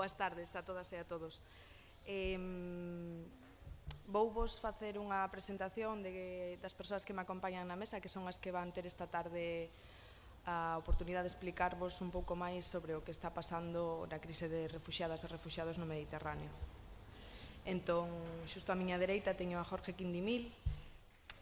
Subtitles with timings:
[0.00, 1.44] boas tardes a todas e a todos.
[2.08, 2.40] Eh,
[4.08, 8.24] vou vos facer unha presentación de, das persoas que me acompañan na mesa, que son
[8.24, 9.68] as que van ter esta tarde
[10.48, 14.72] a oportunidade de explicarvos un pouco máis sobre o que está pasando na crise de
[14.72, 16.48] refugiadas e refugiados no Mediterráneo.
[17.68, 18.08] Entón,
[18.48, 20.48] xusto a miña dereita teño a Jorge Quindimil,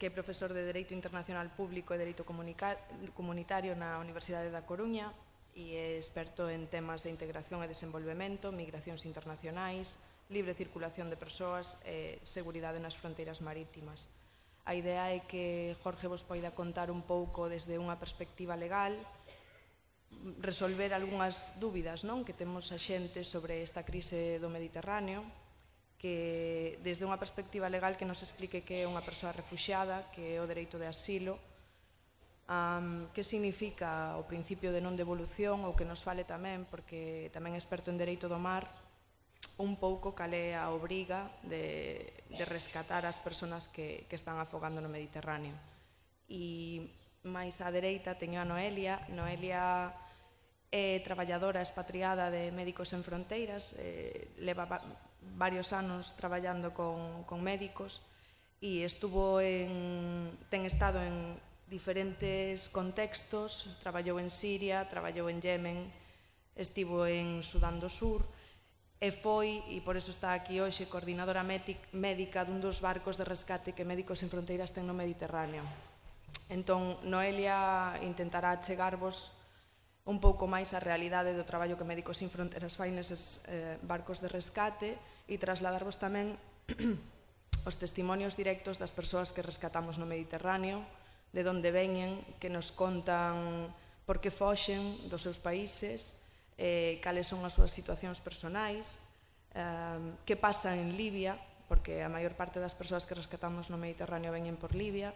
[0.03, 5.15] que é profesor de Dereito Internacional Público e Dereito Comunitario na Universidade da Coruña,
[5.59, 9.99] e é experto en temas de integración e desenvolvemento, migracións internacionais,
[10.31, 14.07] libre circulación de persoas e seguridade nas fronteiras marítimas.
[14.63, 18.95] A idea é que Jorge vos poida contar un pouco desde unha perspectiva legal,
[20.39, 25.27] resolver algunhas dúbidas non que temos a xente sobre esta crise do Mediterráneo,
[25.99, 30.39] que desde unha perspectiva legal que nos explique que é unha persoa refugiada, que é
[30.39, 31.35] o dereito de asilo,
[32.49, 37.55] um, que significa o principio de non devolución ou que nos fale tamén, porque tamén
[37.55, 38.67] experto en Dereito do Mar,
[39.61, 44.89] un pouco calé a obriga de, de rescatar as persoas que, que están afogando no
[44.89, 45.55] Mediterráneo.
[46.31, 46.89] E
[47.27, 49.05] máis á dereita teño a Noelia.
[49.13, 49.93] Noelia
[50.73, 54.69] é traballadora expatriada de Médicos en Fronteiras, eh, leva
[55.37, 58.01] varios anos traballando con, con médicos
[58.61, 65.93] e estuvo en, ten estado en, diferentes contextos, traballou en Siria, traballou en Yemen,
[66.57, 68.25] estivo en Sudán do Sur
[68.99, 73.71] e foi, e por eso está aquí hoxe, coordinadora médica dun dos barcos de rescate
[73.71, 75.63] que Médicos en Fronteiras ten no Mediterráneo.
[76.51, 79.31] Entón, Noelia intentará chegarvos
[80.09, 84.19] un pouco máis a realidade do traballo que Médicos Sin Fronteiras fai neses eh, barcos
[84.19, 84.97] de rescate
[85.31, 86.35] e trasladarvos tamén
[87.69, 90.83] os testimonios directos das persoas que rescatamos no Mediterráneo,
[91.33, 93.69] de onde veñen, que nos contan
[94.09, 96.17] por que foxen dos seus países,
[96.57, 99.05] eh, cales son as súas situacións personais,
[99.53, 101.37] eh, que pasa en Libia,
[101.69, 105.13] porque a maior parte das persoas que rescatamos no Mediterráneo veñen por Libia.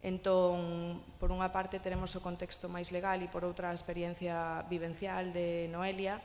[0.00, 5.36] Entón, por unha parte teremos o contexto máis legal e por outra a experiencia vivencial
[5.36, 6.20] de Noelia,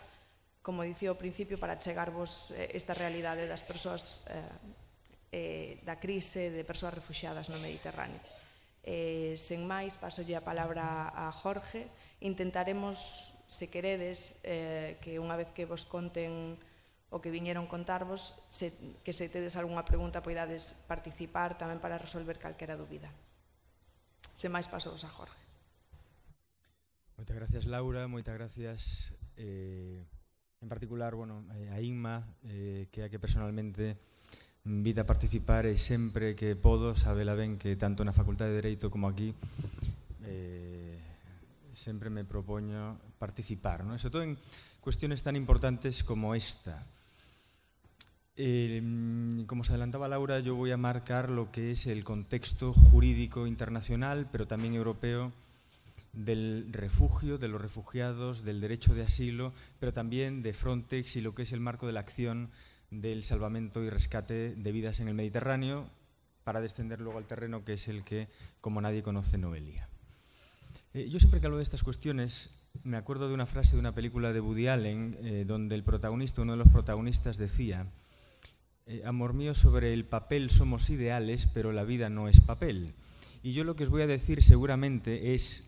[0.63, 4.47] como dicía ao principio, para chegarvos eh, esta realidade das persoas eh,
[5.31, 8.19] eh, da crise de persoas refugiadas no Mediterráneo.
[8.81, 11.89] Eh, sen máis, pasolle a palabra a Jorge.
[12.21, 16.57] Intentaremos, se queredes, eh, que unha vez que vos conten
[17.11, 18.71] o que viñeron contarvos, se,
[19.03, 23.11] que se tedes algunha pregunta poidades participar tamén para resolver calquera dúbida.
[24.31, 25.37] Se máis pasovos a Jorge.
[27.19, 30.01] Moitas gracias Laura, moitas gracias eh,
[30.63, 33.99] en particular bueno, eh, a Inma, eh, que é a que personalmente
[34.65, 38.93] invita a participar e sempre que podo, sabela ben que tanto na Facultade de Dereito
[38.93, 39.33] como aquí
[40.21, 41.01] eh,
[41.73, 43.97] sempre me propoño participar, ¿no?
[43.97, 44.37] sobre todo en
[44.79, 46.85] cuestiones tan importantes como esta.
[48.37, 48.81] Eh,
[49.45, 54.29] como se adelantaba Laura, yo voy a marcar lo que es el contexto jurídico internacional,
[54.31, 55.31] pero también europeo,
[56.13, 61.33] del refugio, de los refugiados, del derecho de asilo, pero también de Frontex y lo
[61.33, 62.49] que es el marco de la acción
[62.91, 65.89] del salvamento y rescate de vidas en el Mediterráneo,
[66.43, 68.27] para descender luego al terreno que es el que,
[68.61, 69.89] como nadie conoce, Noelia.
[70.93, 73.93] Eh, yo siempre que hablo de estas cuestiones me acuerdo de una frase de una
[73.93, 77.87] película de Woody Allen eh, donde el protagonista, uno de los protagonistas decía,
[78.87, 82.93] eh, amor mío, sobre el papel somos ideales, pero la vida no es papel.
[83.43, 85.67] Y yo lo que os voy a decir seguramente es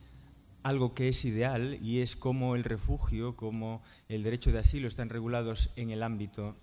[0.63, 5.09] algo que es ideal y es cómo el refugio, cómo el derecho de asilo están
[5.09, 6.55] regulados en el ámbito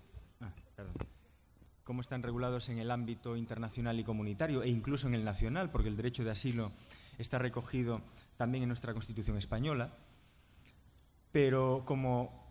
[1.83, 5.89] cómo están regulados en el ámbito internacional y comunitario e incluso en el nacional, porque
[5.89, 6.71] el derecho de asilo
[7.17, 8.01] está recogido
[8.37, 9.93] también en nuestra Constitución española,
[11.31, 12.41] pero como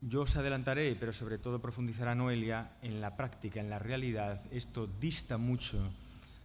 [0.00, 4.86] yo os adelantaré, pero sobre todo profundizará Noelia, en la práctica, en la realidad, esto
[4.86, 5.78] dista mucho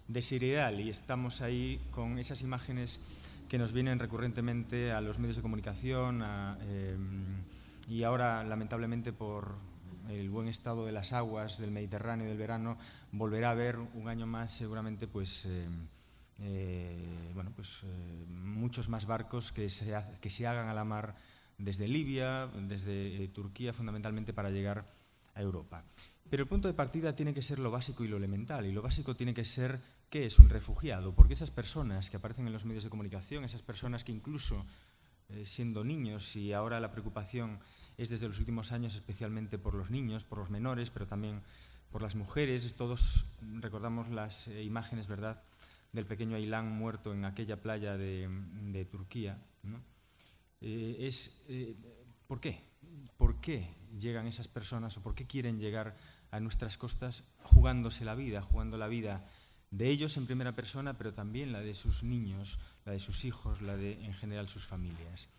[0.07, 2.99] de ser ideal y estamos ahí con esas imágenes
[3.49, 6.97] que nos vienen recurrentemente a los medios de comunicación a, eh,
[7.87, 9.55] y ahora lamentablemente por
[10.09, 12.77] el buen estado de las aguas del Mediterráneo del verano
[13.11, 15.67] volverá a haber un año más seguramente pues eh,
[16.39, 21.15] eh, bueno, pues, eh, muchos más barcos que se, que se hagan a la mar
[21.57, 24.85] desde Libia, desde Turquía, fundamentalmente para llegar
[25.33, 25.83] a Europa.
[26.29, 28.81] Pero el punto de partida tiene que ser lo básico y lo elemental, y lo
[28.81, 29.79] básico tiene que ser
[30.09, 33.61] qué es un refugiado, porque esas personas que aparecen en los medios de comunicación, esas
[33.61, 34.65] personas que incluso
[35.43, 37.59] siendo niños, y ahora la preocupación
[37.97, 41.41] es desde los últimos años especialmente por los niños, por los menores, pero también
[41.91, 43.25] por las mujeres, todos
[43.59, 45.41] recordamos las eh, imágenes, ¿verdad?,
[45.93, 49.41] del pequeño Ailán muerto en aquella playa de, Turquía.
[49.63, 49.81] ¿no?
[50.59, 51.73] Eh, es, eh,
[52.27, 52.61] ¿Por qué?
[53.17, 55.95] por qué llegan esas personas o por qué quieren llegar
[56.31, 59.25] a nuestras costas jugándose la vida, jugando la vida
[59.71, 63.61] de ellos en primera persona, pero también la de sus niños, la de sus hijos,
[63.61, 65.29] la de en general sus familias.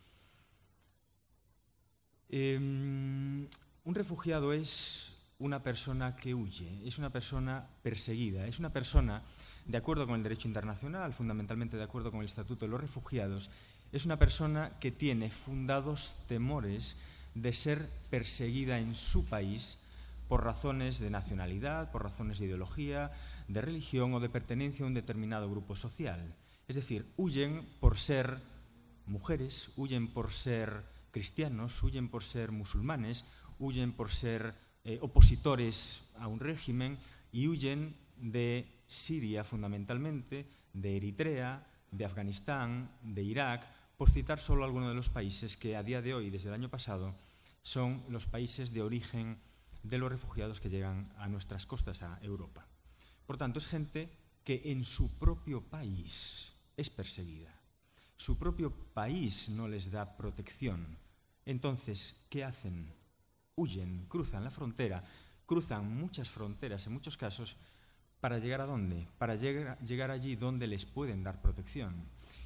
[2.29, 9.23] Eh, un refugiado es una persona que huye, es una persona perseguida, es una persona,
[9.65, 13.49] de acuerdo con el derecho internacional, fundamentalmente de acuerdo con el Estatuto de los Refugiados,
[13.91, 16.97] es una persona que tiene fundados temores
[17.35, 19.79] de ser perseguida en su país
[20.27, 23.11] por razones de nacionalidad, por razones de ideología,
[23.47, 26.35] de religión o de pertenencia a un determinado grupo social.
[26.67, 28.39] Es decir, huyen por ser
[29.05, 33.25] mujeres, huyen por ser cristianos, huyen por ser musulmanes,
[33.59, 36.97] huyen por ser eh, opositores a un régimen
[37.31, 43.67] y huyen de Siria fundamentalmente, de Eritrea, de Afganistán, de Irak,
[43.97, 46.69] por citar solo algunos de los países que a día de hoy, desde el año
[46.69, 47.15] pasado,
[47.61, 49.39] son los países de origen
[49.83, 52.67] de los refugiados que llegan a nuestras costas, a Europa.
[53.25, 54.09] Por tanto, es gente
[54.43, 57.53] que en su propio país es perseguida.
[58.17, 60.97] Su propio país no les da protección.
[61.45, 62.91] Entonces, ¿qué hacen?
[63.55, 65.03] Huyen, cruzan la frontera,
[65.45, 67.57] cruzan muchas fronteras en muchos casos
[68.19, 69.07] para llegar a dónde?
[69.19, 71.93] Para llegar, allí donde les pueden dar protección.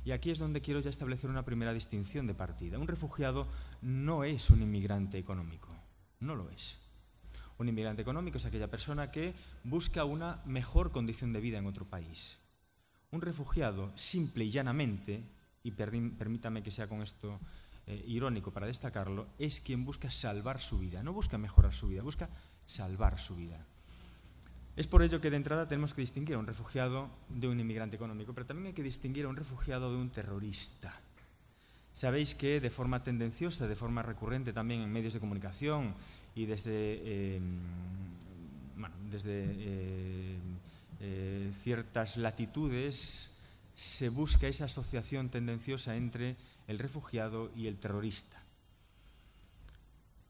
[0.04, 2.78] Y aquí es donde quiero ya establecer una primera distinción de partida.
[2.78, 3.48] Un refugiado
[3.82, 5.70] no es un inmigrante económico,
[6.20, 6.80] no lo es.
[7.58, 9.34] Un inmigrante económico es aquella persona que
[9.64, 12.40] busca una mejor condición de vida en otro país.
[13.12, 15.24] Un refugiado, simple y llanamente,
[15.64, 17.40] y permítame que sea con esto
[17.88, 21.04] eh, irónico para destacarlo, es quien busca salvar su vida.
[21.04, 22.30] No busca mejorar su vida, busca
[22.66, 23.66] salvar su vida.
[24.76, 27.98] Es por ello que de entrada tenemos que distinguir a un refugiado de un inmigrante
[27.98, 30.94] económico, pero también hay que distinguir a un refugiado de un terrorista.
[31.94, 35.94] Sabéis que de forma tendenciosa, de forma recurrente también en medios de comunicación
[36.36, 36.72] y desde,
[37.04, 37.42] eh,
[38.78, 40.40] bueno, desde eh,
[41.02, 43.31] eh, ciertas latitudes
[43.82, 46.38] se busca esa asociación tendenciosa entre
[46.68, 48.40] el refugiado y el terrorista.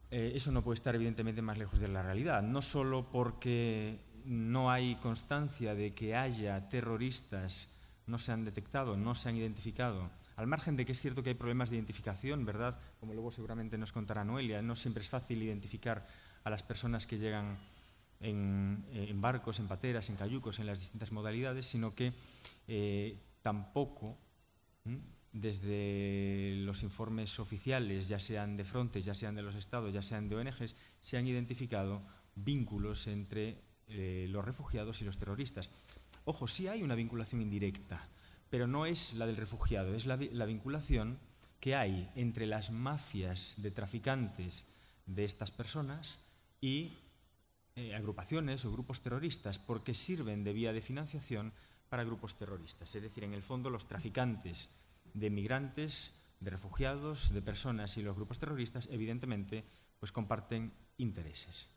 [0.09, 4.71] Eh, eso no puede estar evidentemente más lejos de la realidad, no solo porque no
[4.71, 7.75] hay constancia de que haya terroristas,
[8.07, 11.31] no se han detectado, no se han identificado, al margen de que es cierto que
[11.31, 12.79] hay problemas de identificación, ¿verdad?
[13.01, 16.07] Como luego seguramente nos contará Noelia, no siempre es fácil identificar
[16.45, 17.57] a las personas que llegan
[18.21, 22.13] en, barcos, en pateras, en cayucos, en las distintas modalidades, sino que
[22.69, 24.17] eh, tampoco,
[25.31, 30.27] desde los informes oficiales, ya sean de frontes, ya sean de los estados, ya sean
[30.27, 32.01] de ONGs, se han identificado
[32.35, 35.71] vínculos entre eh, los refugiados y los terroristas.
[36.25, 38.09] Ojo, sí hay una vinculación indirecta
[38.51, 41.17] pero no es la del refugiado, es la, vinculación
[41.61, 44.67] que hay entre las mafias de traficantes
[45.05, 46.19] de estas personas
[46.59, 46.99] y
[47.77, 51.53] eh, agrupaciones o grupos terroristas, porque sirven de vía de financiación
[51.91, 52.95] para grupos terroristas.
[52.95, 54.69] Es decir, en el fondo los traficantes
[55.13, 59.65] de migrantes, de refugiados, de personas y los grupos terroristas, evidentemente,
[59.99, 61.67] pues comparten intereses.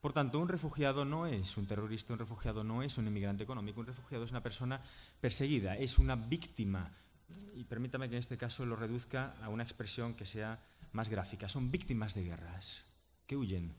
[0.00, 3.80] Por tanto, un refugiado no es un terrorista, un refugiado no es un inmigrante económico,
[3.80, 4.80] un refugiado es una persona
[5.20, 6.92] perseguida, es una víctima.
[7.56, 10.62] Y permítame que en este caso lo reduzca a una expresión que sea
[10.92, 11.48] más gráfica.
[11.48, 12.84] Son víctimas de guerras
[13.26, 13.74] que huyen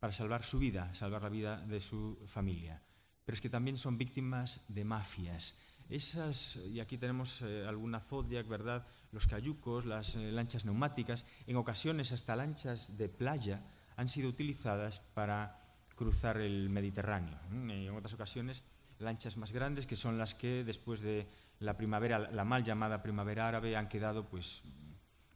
[0.00, 2.82] para salvar su vida, salvar la vida de su familia.
[3.28, 5.54] Pero es que también son víctimas de mafias.
[5.90, 8.86] Esas, y aquí tenemos eh, alguna Zodiac, ¿verdad?
[9.12, 13.62] Los cayucos, las eh, lanchas neumáticas, en ocasiones hasta lanchas de playa,
[13.96, 15.60] han sido utilizadas para
[15.94, 17.38] cruzar el Mediterráneo.
[17.52, 18.64] En otras ocasiones,
[18.98, 21.26] lanchas más grandes, que son las que después de
[21.60, 24.62] la primavera, la mal llamada primavera árabe, han quedado pues,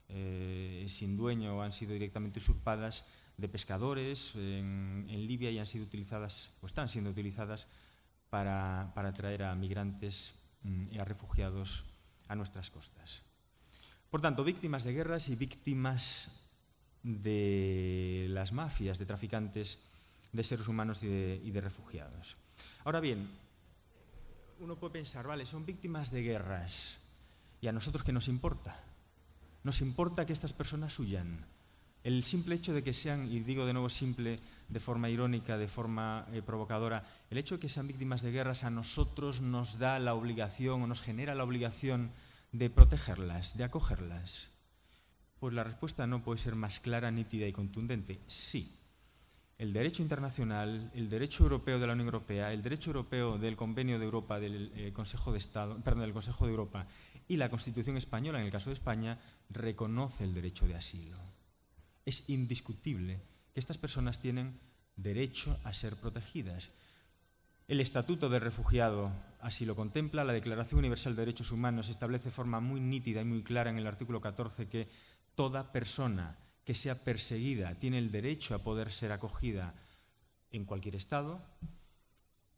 [0.08, 3.04] eh, sin dueño han sido directamente usurpadas
[3.36, 7.68] de pescadores en, Libia y han sido utilizadas, o están siendo utilizadas
[8.32, 11.84] para, para traer a migrantes mm, y a refugiados
[12.28, 13.20] a nuestras costas.
[14.08, 16.48] Por tanto, víctimas de guerras y víctimas
[17.02, 19.80] de las mafias de traficantes
[20.32, 21.08] de seres humanos y
[21.50, 22.36] de, refugiados.
[22.84, 23.28] Ahora bien,
[24.60, 27.00] uno puede pensar, vale, son víctimas de guerras.
[27.60, 28.80] ¿Y a nosotros qué nos importa?
[29.62, 31.44] Nos importa que estas personas huyan.
[32.02, 34.40] El simple hecho de que sean, y digo de nuevo simple,
[34.72, 38.64] de forma irónica, de forma eh, provocadora, el hecho de que sean víctimas de guerras
[38.64, 42.10] a nosotros nos da la obligación o nos genera la obligación
[42.52, 44.58] de protegerlas, de acogerlas.
[45.38, 48.20] Pues la respuesta no puede ser más clara, nítida y contundente.
[48.26, 48.78] Sí.
[49.58, 53.98] El derecho internacional, el derecho europeo de la Unión Europea, el derecho europeo del Convenio
[53.98, 56.86] de Europa del eh, Consejo de Estado, perdón, del Consejo de Europa
[57.28, 59.18] y la Constitución española, en el caso de España,
[59.50, 61.18] reconoce el derecho de asilo.
[62.04, 63.20] Es indiscutible
[63.52, 64.58] que estas personas tienen
[64.96, 66.70] derecho a ser protegidas.
[67.68, 72.34] El Estatuto del Refugiado así lo contempla, la Declaración Universal de Derechos Humanos establece de
[72.34, 74.88] forma muy nítida y muy clara en el artículo 14 que
[75.34, 79.74] toda persona que sea perseguida tiene el derecho a poder ser acogida
[80.50, 81.44] en cualquier Estado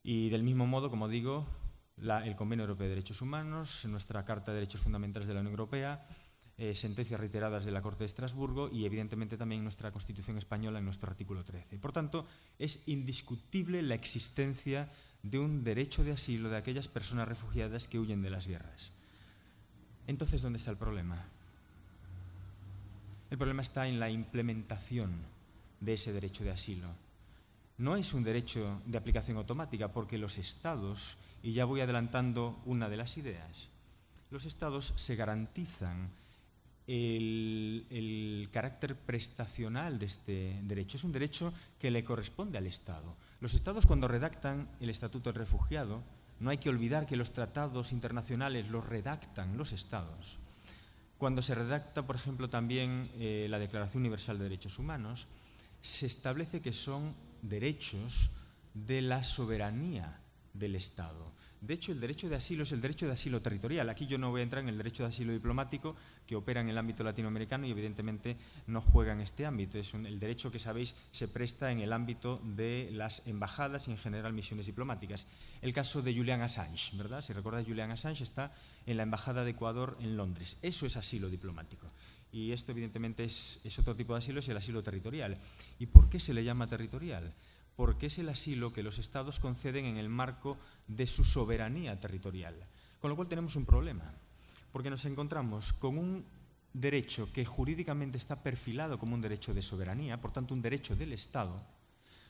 [0.02, 1.46] y del mismo modo, como digo,
[1.96, 6.06] el Convenio Europeo de Derechos Humanos, nuestra Carta de Derechos Fundamentales de la Unión Europea,
[6.56, 10.84] eh, sentencias reiteradas de la Corte de Estrasburgo y evidentemente también nuestra Constitución española en
[10.84, 11.78] nuestro artículo 13.
[11.78, 12.26] Por tanto,
[12.58, 14.88] es indiscutible la existencia
[15.24, 18.92] de un derecho de asilo de aquellas personas refugiadas que huyen de las guerras.
[20.06, 21.24] Entonces, ¿dónde está el problema?
[23.30, 25.10] El problema está en la implementación
[25.80, 26.88] de ese derecho de asilo.
[27.78, 32.88] No es un derecho de aplicación automática porque los estados, y ya voy adelantando una
[32.88, 33.70] de las ideas,
[34.30, 36.10] los estados se garantizan
[36.86, 40.96] el, carácter prestacional de este derecho.
[40.96, 43.16] Es un derecho que le corresponde al Estado.
[43.40, 46.02] Los Estados cuando redactan el Estatuto del Refugiado,
[46.40, 50.36] no hay que olvidar que los tratados internacionales los redactan los Estados.
[51.18, 55.26] Cuando se redacta, por ejemplo, también eh, la Declaración Universal de Derechos Humanos,
[55.80, 58.30] se establece que son derechos
[58.74, 60.20] de la soberanía
[60.52, 61.33] del Estado.
[61.64, 63.88] De hecho, el derecho de asilo es el derecho de asilo territorial.
[63.88, 66.68] Aquí yo no voy a entrar en el derecho de asilo diplomático, que opera en
[66.68, 69.78] el ámbito latinoamericano y evidentemente no juega en este ámbito.
[69.78, 73.92] Es un, el derecho que sabéis se presta en el ámbito de las embajadas y
[73.92, 75.26] en general misiones diplomáticas.
[75.62, 77.22] El caso de Julian Assange, ¿verdad?
[77.22, 78.52] Si recordáis, Julian Assange está
[78.84, 80.58] en la Embajada de Ecuador en Londres.
[80.60, 81.86] Eso es asilo diplomático.
[82.30, 85.38] Y esto evidentemente es, es otro tipo de asilo, es el asilo territorial.
[85.78, 87.32] ¿Y por qué se le llama territorial?
[87.76, 92.54] Porque es el asilo que los estados conceden en el marco de su soberanía territorial.
[93.00, 94.14] Con lo cual tenemos un problema,
[94.72, 96.24] porque nos encontramos con un
[96.72, 101.12] derecho que jurídicamente está perfilado como un derecho de soberanía, por tanto un derecho del
[101.12, 101.60] Estado,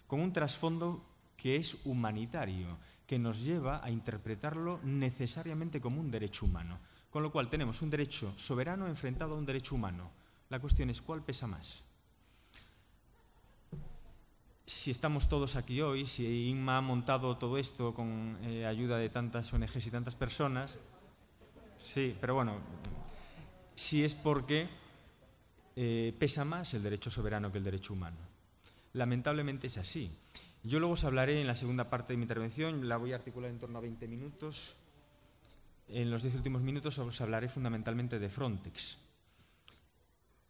[0.06, 1.04] con un trasfondo
[1.36, 6.78] que es humanitario, que nos lleva a interpretarlo necesariamente como un derecho humano.
[7.10, 10.10] Con lo cual tenemos un derecho soberano enfrentado a un derecho humano.
[10.48, 11.83] La cuestión es cuál pesa más
[14.84, 19.08] si estamos todos aquí hoy, si Inma ha montado todo esto con eh, ayuda de
[19.08, 20.76] tantas ONGs y tantas personas,
[21.82, 22.58] sí, pero bueno,
[23.74, 24.68] si es porque
[25.74, 28.18] eh, pesa más el derecho soberano que el derecho humano.
[28.92, 30.14] Lamentablemente es así.
[30.62, 33.50] Yo luego os hablaré en la segunda parte de mi intervención, la voy a articular
[33.50, 34.74] en torno a 20 minutos.
[35.88, 38.98] En los 10 últimos minutos os hablaré fundamentalmente de Frontex.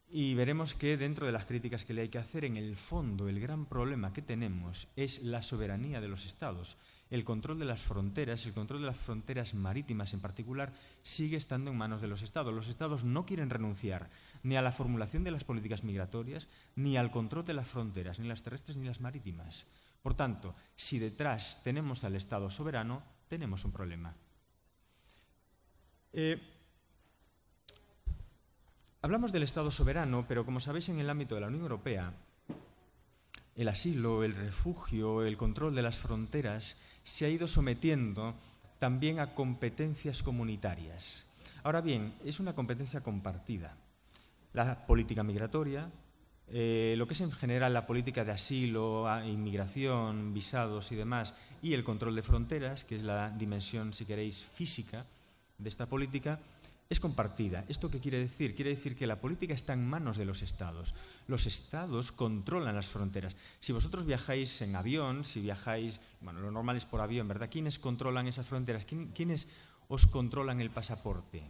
[0.09, 3.29] Y veremos que dentro de las críticas que le hay que hacer, en el fondo,
[3.29, 6.77] el gran problema que tenemos es la soberanía de los estados.
[7.11, 11.71] El control de las fronteras, el control de las fronteras marítimas en particular, sigue estando
[11.71, 12.55] en manos de los estados.
[12.55, 14.09] Los estados no quieren renunciar
[14.43, 18.29] ni a la formulación de las políticas migratorias, ni al control de las fronteras, ni
[18.29, 19.67] las terrestres ni las marítimas.
[20.03, 24.15] Por tanto, si detrás tenemos al Estado soberano, tenemos un problema.
[26.13, 26.54] Eh,
[29.05, 32.15] Hablamos del Estado soberano, pero como sabéis en el ámbito de la Unión Europea,
[33.55, 38.35] el asilo, el refugio, el control de las fronteras se ha ido sometiendo
[38.79, 41.27] también a competencias comunitarias.
[41.65, 43.77] Ahora bien, es una competencia compartida.
[44.55, 45.91] La política migratoria,
[46.49, 51.75] eh, lo que es en general la política de asilo, inmigración, visados y demás, y
[51.75, 55.05] el control de fronteras, que es la dimensión, si queréis, física
[55.59, 56.41] de esta política,
[56.91, 57.65] es compartida.
[57.69, 58.55] ¿Esto qué quiere decir?
[58.55, 60.95] Quiere decir que la política está en manos de los estados.
[61.27, 63.37] Los estados controlan las fronteras.
[63.59, 67.49] Si vosotros viajáis en avión, si viajáis, bueno, lo normal es por avión, ¿verdad?
[67.51, 68.85] ¿Quiénes controlan esas fronteras?
[68.85, 69.49] ¿Quiénes
[69.89, 71.43] os controlan el pasaporte?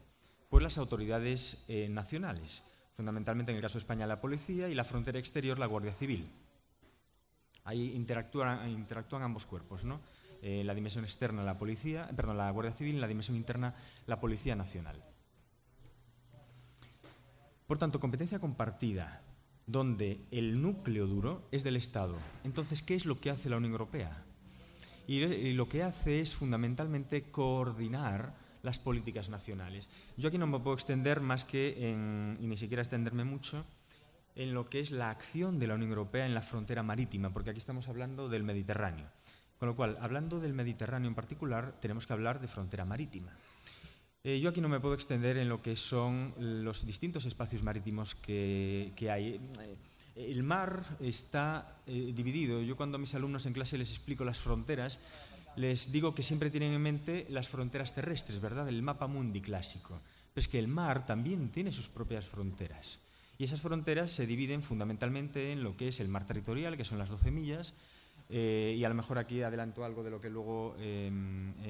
[0.48, 2.62] Pues las autoridades eh, nacionales.
[2.94, 6.30] Fundamentalmente en el caso de España la policía y la frontera exterior la Guardia Civil.
[7.64, 10.00] Ahí interactúan, interactúan ambos cuerpos, ¿no?
[10.42, 13.74] Eh, la dimensión externa la policía, perdón, la Guardia Civil, la dimensión interna
[14.06, 15.00] la Policía Nacional.
[17.66, 19.22] Por tanto, competencia compartida,
[19.66, 22.16] donde el núcleo duro es del Estado.
[22.44, 24.22] Entonces, ¿qué es lo que hace la Unión Europea?
[25.06, 29.88] Y lo que hace es fundamentalmente coordinar las políticas nacionales.
[30.16, 33.64] Yo aquí no me puedo extender más que, en, y ni siquiera extenderme mucho,
[34.36, 37.50] en lo que es la acción de la Unión Europea en la frontera marítima, porque
[37.50, 39.06] aquí estamos hablando del Mediterráneo.
[39.58, 43.32] Con lo cual, hablando del Mediterráneo en particular, tenemos que hablar de frontera marítima.
[44.26, 48.14] Eh, yo aquí no me puedo extender en lo que son los distintos espacios marítimos
[48.14, 49.38] que, hay.
[49.60, 49.76] Eh,
[50.16, 52.62] el mar está eh, dividido.
[52.62, 54.98] Yo cuando a mis alumnos en clase les explico las fronteras,
[55.56, 58.66] les digo que siempre tienen en mente las fronteras terrestres, ¿verdad?
[58.66, 60.00] El mapa mundi clásico.
[60.32, 63.00] Pero es que el mar también tiene sus propias fronteras.
[63.36, 66.98] Y esas fronteras se dividen fundamentalmente en lo que es el mar territorial, que son
[66.98, 67.74] las 12 millas,
[68.36, 71.08] eh, y a lo mejor aquí adelanto algo de lo que luego eh,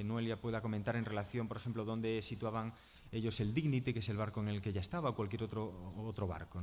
[0.02, 2.72] Noelia pueda comentar en relación, por ejemplo, dónde situaban
[3.12, 5.92] ellos el Dignity, que es el barco en el que ya estaba, o cualquier otro,
[5.98, 6.62] otro barco.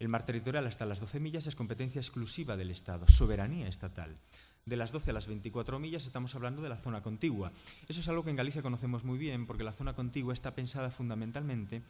[0.00, 4.16] El mar territorial hasta las 12 millas es competencia exclusiva del Estado, soberanía estatal.
[4.66, 7.52] De las 12 a las 24 millas estamos hablando de la zona contigua.
[7.86, 10.90] Eso es algo que en Galicia conocemos muy bien porque la zona contigua está pensada
[10.90, 11.82] fundamentalmente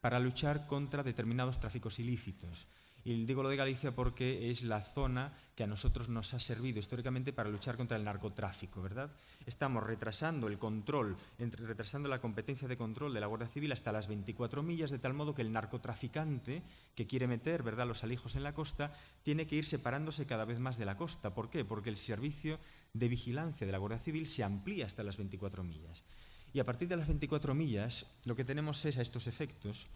[0.00, 2.66] para luchar contra determinados tráficos ilícitos.
[3.04, 6.78] Y digo lo de Galicia porque es la zona que a nosotros nos ha servido
[6.78, 9.10] históricamente para luchar contra el narcotráfico, ¿verdad?
[9.44, 14.06] Estamos retrasando el control, retrasando la competencia de control de la Guardia Civil hasta las
[14.06, 16.62] 24 millas, de tal modo que el narcotraficante
[16.94, 18.94] que quiere meter, ¿verdad?, los alijos en la costa,
[19.24, 21.34] tiene que ir separándose cada vez más de la costa.
[21.34, 21.64] ¿Por qué?
[21.64, 22.58] Porque el servicio
[22.94, 26.04] de vigilancia de la Guardia Civil se amplía hasta las 24 millas.
[26.54, 29.86] Y a partir de las 24 millas, lo que tenemos es a estos efectos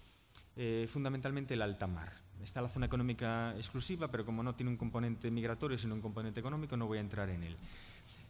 [0.56, 2.12] eh, fundamentalmente el alta mar.
[2.42, 6.40] Está la zona económica exclusiva, pero como no tiene un componente migratorio, sino un componente
[6.40, 7.56] económico, no voy a entrar en él.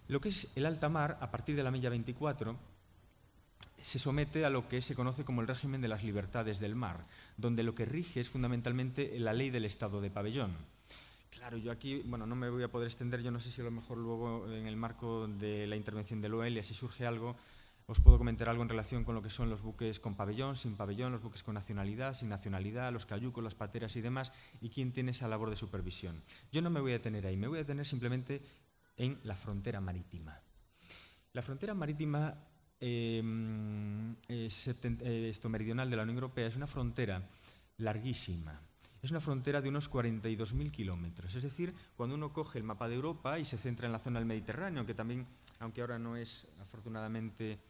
[0.09, 2.57] Lo que es el alta mar, a partir de la milla 24,
[3.83, 7.07] se somete a lo que se conoce como el régimen de las libertades del mar,
[7.37, 10.53] donde lo que rige es fundamentalmente la ley del estado de pabellón.
[11.31, 13.65] Claro, yo aquí, bueno, no me voy a poder extender, yo no sé si a
[13.65, 17.37] lo mejor luego en el marco de la intervención de Loelia, si surge algo,
[17.89, 20.77] os puedo comentar algo en relación con lo que son los buques con pabellón, sin
[20.77, 24.93] pabellón, los buques con nacionalidad, sin nacionalidad, los cayucos, las pateras y demás, y quién
[24.93, 26.21] tiene esa labor de supervisión.
[26.51, 28.43] Yo no me voy a detener ahí, me voy a detener simplemente
[28.97, 30.41] en la frontera marítima.
[31.33, 32.35] La frontera marítima
[32.81, 33.23] eh,
[35.49, 37.23] meridional de la Unión Europea es una frontera
[37.77, 38.61] larguísima.
[39.01, 41.37] Es una frontera de unos 42.000 kilómetros.
[41.37, 44.19] Es decir, cuando uno coge el mapa de Europa y se centra en la zona
[44.19, 45.27] del Mediterráneo, que también,
[45.61, 47.61] aunque ahora no es afortunadamente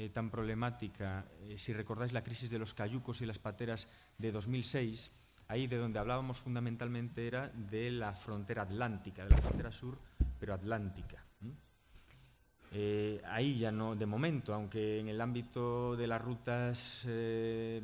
[0.00, 4.32] eh, tan problemática, eh, si recordáis la crisis de los cayucos y las pateras de
[4.32, 5.10] 2006,
[5.46, 9.98] ahí de donde hablábamos fundamentalmente era de la frontera atlántica, de la frontera sur,
[10.38, 11.22] pero atlántica.
[12.72, 17.82] Eh, ahí ya no, de momento, aunque en el ámbito de las rutas de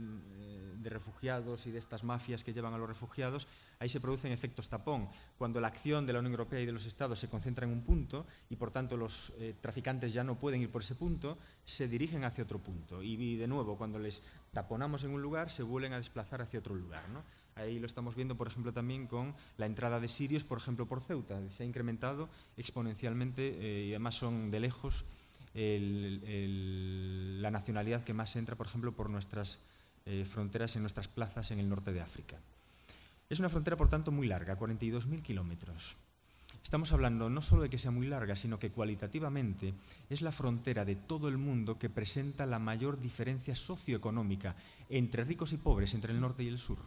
[0.85, 3.47] refugiados y de estas mafias que llevan a los refugiados,
[3.79, 5.09] ahí se producen efectos tapón,
[5.39, 7.83] cuando la acción de la Unión Europea y de los Estados se concentra en un
[7.83, 11.89] punto y por tanto los eh, traficantes ya no pueden ir por ese punto, se
[11.89, 13.03] dirigen hacia otro punto.
[13.03, 16.75] Y, de nuevo, cuando les taponamos en un lugar, se vuelven a desplazar hacia otro
[16.75, 17.05] lugar.
[17.55, 21.01] Ahí lo estamos viendo, por ejemplo, también con la entrada de sirios, por ejemplo, por
[21.01, 21.41] Ceuta.
[21.51, 25.05] Se ha incrementado exponencialmente eh, y además son de lejos
[25.55, 29.59] la nacionalidad que más entra, por ejemplo, por nuestras
[30.05, 32.39] eh, fronteras en nuestras plazas en el norte de África.
[33.29, 35.97] Es una frontera, por tanto, muy larga, 42.000 kilómetros.
[36.63, 39.75] Estamos hablando no solo de que sea muy larga, sino que cualitativamente
[40.11, 44.55] es la frontera de todo el mundo que presenta la mayor diferencia socioeconómica
[44.89, 46.79] entre ricos y pobres, entre el norte y el sur.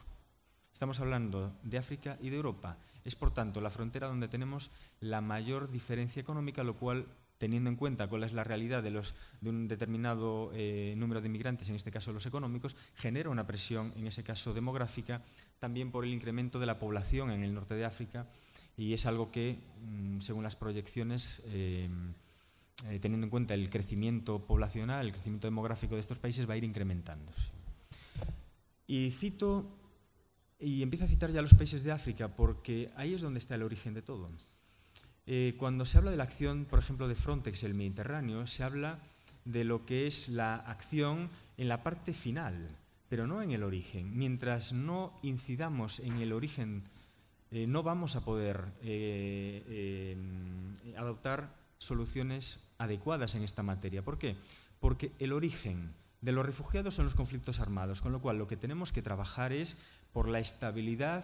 [0.71, 2.77] Estamos hablando de África y de Europa.
[3.03, 4.71] Es, por tanto, la frontera donde tenemos
[5.01, 7.05] la mayor diferencia económica, lo cual
[7.39, 11.27] teniendo en cuenta cuál es la realidad de, los, de un determinado eh, número de
[11.27, 15.21] inmigrantes, en este caso los económicos, genera una presión, en ese caso demográfica,
[15.59, 18.27] también por el incremento de la población en el norte de África,
[18.77, 21.89] y es algo que, mm, según las proyecciones, eh,
[22.85, 26.57] eh, teniendo en cuenta el crecimiento poblacional, el crecimiento demográfico de estos países, va a
[26.57, 27.51] ir incrementándose.
[28.87, 29.69] Y cito,
[30.59, 33.63] y empiezo a citar ya los países de África, porque ahí es donde está el
[33.63, 34.27] origen de todo.
[35.27, 38.63] Eh, cuando se habla de la acción, por ejemplo, de Frontex en el Mediterráneo, se
[38.63, 38.99] habla
[39.45, 42.67] de lo que es la acción en la parte final,
[43.09, 44.17] pero no en el origen.
[44.17, 46.83] Mientras no incidamos en el origen,
[47.51, 50.15] eh, no vamos a poder eh,
[50.97, 54.03] adoptar soluciones adecuadas en esta materia.
[54.03, 54.37] ¿Por qué?
[54.79, 58.57] Porque el origen de los refugiados son los conflictos armados, con lo cual lo que
[58.57, 59.77] tenemos que trabajar es
[60.13, 61.23] por la estabilidad,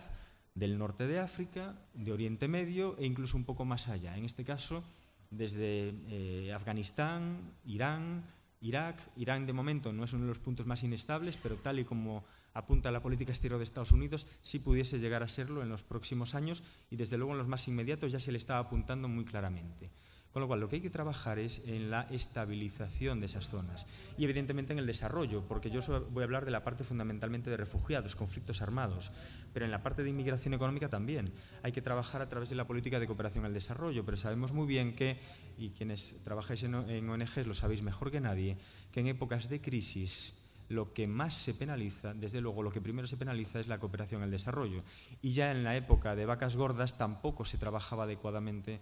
[0.56, 4.18] del norte de África, de Oriente Medio e incluso un poco más allá.
[4.18, 4.84] En este caso,
[5.30, 8.24] desde eh, Afganistán, Irán,
[8.62, 9.00] Irak.
[9.16, 12.24] Irán de momento no es uno de los puntos más inestables, pero tal y como
[12.54, 16.36] apunta la política exterior de Estados Unidos, sí pudiese llegar a serlo en los próximos
[16.36, 19.92] años y desde luego en los más inmediatos ya se le está apuntando muy claramente.
[20.36, 23.88] Con lo cual, lo que hay que trabajar es en la estabilización de esas zonas
[24.18, 25.80] y evidentemente en el desarrollo, porque yo
[26.12, 29.12] voy a hablar de la parte fundamentalmente de refugiados, conflictos armados,
[29.54, 31.32] pero en la parte de inmigración económica también.
[31.64, 34.68] Hay que trabajar a través de la política de cooperación al desarrollo, pero sabemos muy
[34.68, 35.22] bien que,
[35.58, 36.76] y quienes trabajáis en
[37.10, 38.58] ONGs lo sabéis mejor que nadie,
[38.92, 40.36] que en épocas de crisis
[40.68, 44.22] lo que más se penaliza, desde luego lo que primero se penaliza es la cooperación
[44.22, 44.84] al desarrollo.
[45.22, 48.82] Y ya en la época de vacas gordas tampoco se trabajaba adecuadamente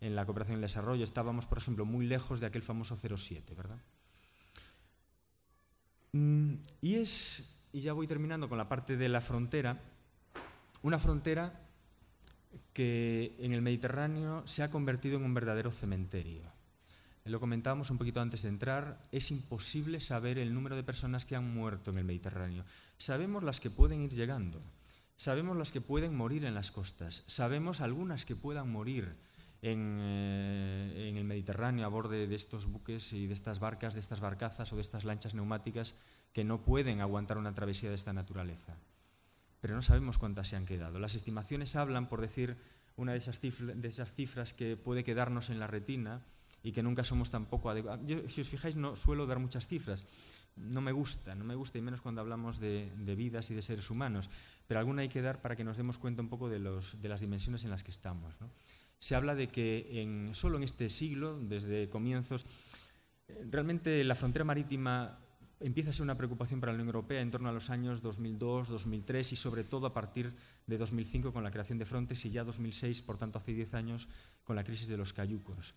[0.00, 1.04] en la cooperación y el desarrollo.
[1.04, 3.78] Estábamos, por ejemplo, muy lejos de aquel famoso 07, ¿verdad?
[6.12, 9.80] Mm, y es, y ya voy terminando con la parte de la frontera,
[10.82, 11.60] Una frontera
[12.74, 16.42] que en el Mediterráneo se ha convertido en un verdadero cementerio.
[17.24, 21.34] Lo comentábamos un poquito antes de entrar, es imposible saber el número de personas que
[21.34, 22.66] han muerto en el Mediterráneo.
[22.98, 24.60] Sabemos las que pueden ir llegando,
[25.16, 29.16] sabemos las que pueden morir en las costas, sabemos algunas que puedan morir
[29.64, 34.00] en, eh, en el Mediterráneo a borde de estos buques y de estas barcas, de
[34.00, 35.94] estas barcazas o de estas lanchas neumáticas
[36.34, 38.76] que no pueden aguantar una travesía de esta naturaleza.
[39.62, 40.98] Pero no sabemos cuántas se han quedado.
[40.98, 42.58] Las estimaciones hablan, por decir
[42.96, 46.20] una de esas, cifras, de esas cifras que puede quedarnos en la retina
[46.62, 48.04] y que nunca somos tampoco adecuados.
[48.28, 50.04] si os fijáis, no suelo dar muchas cifras.
[50.56, 53.62] No me gusta, no me gusta, y menos cuando hablamos de, de vidas y de
[53.62, 54.28] seres humanos.
[54.66, 57.08] Pero alguna hay que dar para que nos demos cuenta un poco de, los, de
[57.08, 58.38] las dimensiones en las que estamos.
[58.42, 58.50] ¿no?
[59.04, 62.46] Se habla de que solo en este siglo, desde comienzos,
[63.28, 65.18] eh, realmente la frontera marítima
[65.60, 68.68] empieza a ser una preocupación para la Unión Europea en torno a los años 2002,
[68.68, 70.32] 2003 y sobre todo a partir
[70.66, 74.08] de 2005 con la creación de Frontex y ya 2006, por tanto hace 10 años,
[74.42, 75.74] con la crisis de los cayucos.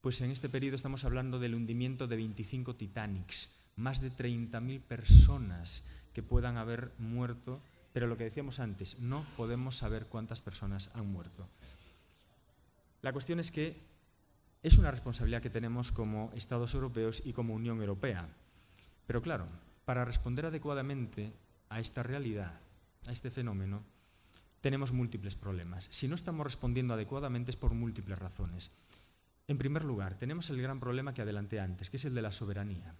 [0.00, 5.82] Pues en este periodo estamos hablando del hundimiento de 25 Titanics, más de 30.000 personas
[6.12, 7.60] que puedan haber muerto,
[7.92, 11.48] pero lo que decíamos antes, no podemos saber cuántas personas han muerto.
[13.04, 13.76] La cuestión es que
[14.62, 18.26] es una responsabilidad que tenemos como Estados europeos y como Unión Europea.
[19.06, 19.46] Pero claro,
[19.84, 21.30] para responder adecuadamente
[21.68, 22.58] a esta realidad,
[23.06, 23.84] a este fenómeno,
[24.62, 25.86] tenemos múltiples problemas.
[25.90, 28.70] Si no estamos respondiendo adecuadamente es por múltiples razones.
[29.48, 32.32] En primer lugar, tenemos el gran problema que adelanté antes, que es el de la
[32.32, 32.94] soberanía.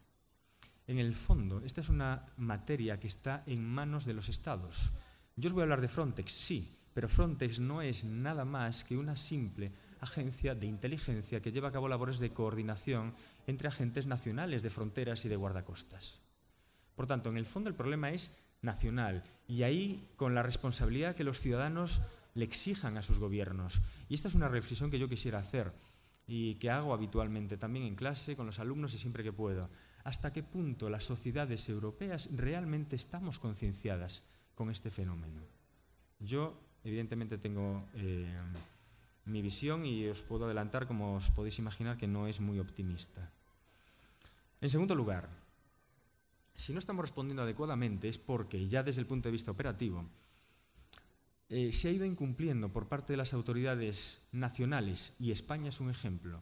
[0.86, 4.90] En el fondo, esta es una materia que está en manos de los estados.
[5.34, 8.98] Yo os voy a hablar de Frontex, sí, pero Frontex no es nada más que
[8.98, 9.72] una simple
[10.04, 13.14] agencia de inteligencia que lleva a cabo labores de coordinación
[13.46, 16.20] entre agentes nacionales de fronteras y de guardacostas.
[16.94, 21.24] Por tanto, en el fondo el problema es nacional y ahí con la responsabilidad que
[21.24, 22.00] los ciudadanos
[22.34, 23.80] le exijan a sus gobiernos.
[24.08, 25.72] Y esta es una reflexión que yo quisiera hacer
[26.26, 29.70] y que hago habitualmente también en clase con los alumnos y siempre que puedo.
[30.04, 34.22] ¿Hasta qué punto las sociedades europeas realmente estamos concienciadas
[34.54, 35.42] con este fenómeno?
[36.18, 38.26] Yo, evidentemente, tengo eh,
[39.24, 43.32] mi visión y os puedo adelantar, como os podéis imaginar, que no es muy optimista.
[44.60, 45.28] En segundo lugar,
[46.54, 50.04] si no estamos respondiendo adecuadamente es porque ya desde el punto de vista operativo
[51.48, 55.90] eh, se ha ido incumpliendo por parte de las autoridades nacionales, y España es un
[55.90, 56.40] ejemplo,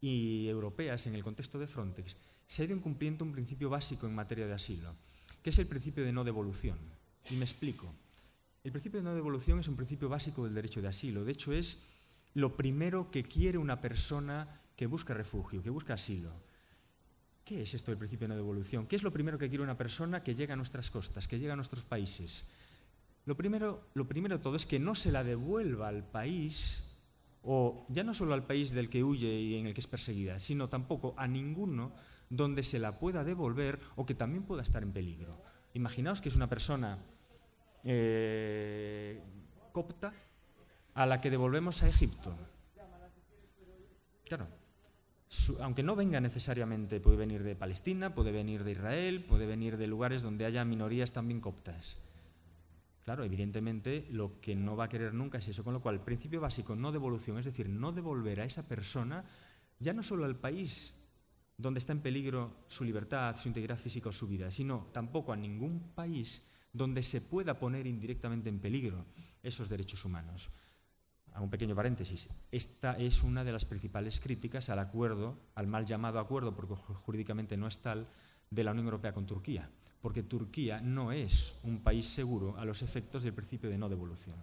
[0.00, 2.16] y europeas en el contexto de Frontex,
[2.46, 4.94] se ha ido incumpliendo un principio básico en materia de asilo,
[5.42, 6.78] que es el principio de no devolución.
[7.30, 7.92] Y me explico.
[8.62, 11.24] El principio de no devolución es un principio básico del derecho de asilo.
[11.24, 11.93] De hecho, es
[12.34, 16.32] lo primero que quiere una persona que busca refugio, que busca asilo.
[17.44, 18.86] ¿Qué es esto del principio de no devolución?
[18.86, 21.52] ¿Qué es lo primero que quiere una persona que llega a nuestras costas, que llega
[21.52, 22.50] a nuestros países?
[23.26, 26.98] Lo primero, lo primero de todo es que no se la devuelva al país,
[27.42, 30.38] o ya no solo al país del que huye y en el que es perseguida,
[30.38, 31.92] sino tampoco a ninguno
[32.30, 35.40] donde se la pueda devolver o que también pueda estar en peligro.
[35.74, 36.98] Imaginaos que es una persona
[37.84, 39.22] eh,
[39.72, 40.12] copta
[40.94, 42.34] a la que devolvemos a Egipto.
[44.24, 44.48] Claro,
[45.60, 49.86] aunque no venga necesariamente, puede venir de Palestina, puede venir de Israel, puede venir de
[49.86, 51.98] lugares donde haya minorías también coptas.
[53.04, 56.00] Claro, evidentemente lo que no va a querer nunca es eso, con lo cual el
[56.00, 59.24] principio básico no devolución, es decir, no devolver a esa persona
[59.78, 60.94] ya no solo al país
[61.58, 65.36] donde está en peligro su libertad, su integridad física o su vida, sino tampoco a
[65.36, 69.04] ningún país donde se pueda poner indirectamente en peligro
[69.42, 70.48] esos derechos humanos
[71.40, 76.20] un pequeño paréntesis, esta es una de las principales críticas al acuerdo, al mal llamado
[76.20, 78.06] acuerdo, porque jurídicamente no es tal,
[78.50, 79.68] de la Unión Europea con Turquía,
[80.00, 84.36] porque Turquía no es un país seguro a los efectos del principio de no devolución.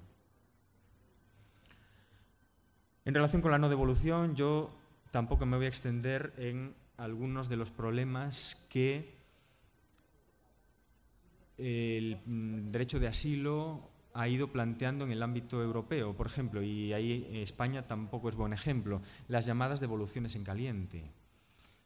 [3.06, 4.70] En relación con la no devolución, yo
[5.12, 9.16] tampoco me voy a extender en algunos de los problemas que
[11.58, 16.94] el mm, derecho de asilo ha ido planteando en el ámbito europeo, por ejemplo, y
[16.94, 21.12] ahí España tampoco es buen ejemplo, las llamadas devoluciones en caliente.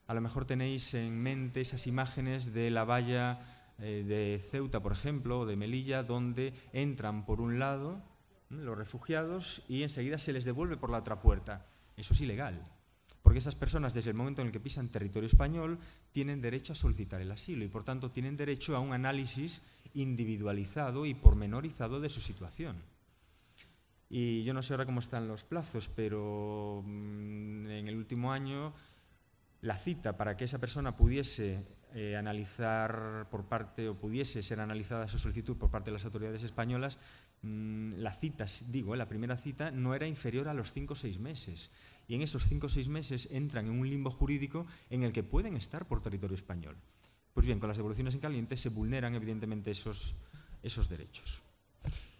[0.08, 3.40] A lo mejor tenéis en mente esas imágenes de la valla
[3.80, 8.02] eh, de Ceuta, por ejemplo, o de Melilla, donde entran por un lado
[8.50, 11.66] los refugiados y enseguida se les devuelve por la otra puerta.
[11.98, 12.62] Eso es ilegal,
[13.26, 15.80] porque esas personas desde el momento en el que pisan territorio español
[16.12, 19.64] tienen derecho a solicitar el asilo y por tanto tienen derecho a un análisis
[19.96, 22.76] individualizado y pormenorizado de su situación.
[24.12, 28.76] Y yo no sé ahora cómo están los plazos, pero mm, en el último año
[29.62, 35.08] la cita para que esa persona pudiese eh, analizar por parte, o pudiese ser analizada
[35.08, 37.00] su solicitud por parte de las autoridades españolas,
[37.46, 41.20] la cita, digo, eh, la primera cita no era inferior a los cinco o seis
[41.20, 41.70] meses.
[42.08, 45.24] Y en esos cinco o seis meses entran en un limbo jurídico en el que
[45.24, 46.76] pueden estar por territorio español.
[47.34, 50.16] Pues bien, con las devoluciones en caliente se vulneran evidentemente esos,
[50.64, 51.42] esos derechos.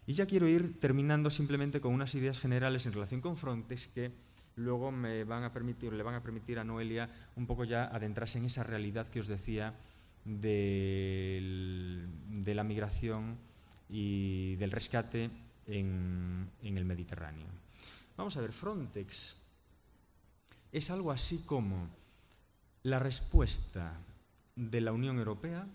[0.06, 4.12] Y ya quiero ir terminando simplemente con unas ideas generales en relación con Frontex que
[4.56, 8.38] luego me van a permitir, le van a permitir a Noelia un poco ya adentrarse
[8.38, 9.74] en esa realidad que os decía
[10.24, 12.08] de
[12.46, 13.38] la migración
[13.90, 15.30] y del rescate
[15.68, 17.48] en, el Mediterráneo.
[18.18, 19.38] Vamos a ver, Frontex
[20.72, 21.90] es algo así como
[22.84, 23.98] la respuesta
[24.56, 25.68] de la Unión Europea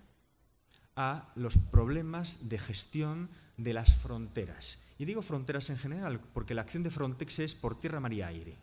[0.96, 4.90] a los problemas de gestión de las fronteras.
[4.98, 8.22] Y digo fronteras en general porque la acción de Frontex es por tierra, mar y
[8.22, 8.56] aire.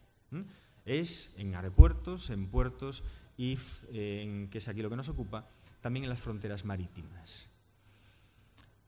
[0.86, 3.04] Es en aeropuertos, en puertos
[3.38, 3.58] y,
[3.90, 5.48] eh, que es aquí lo que nos ocupa,
[5.82, 7.48] también en las fronteras marítimas.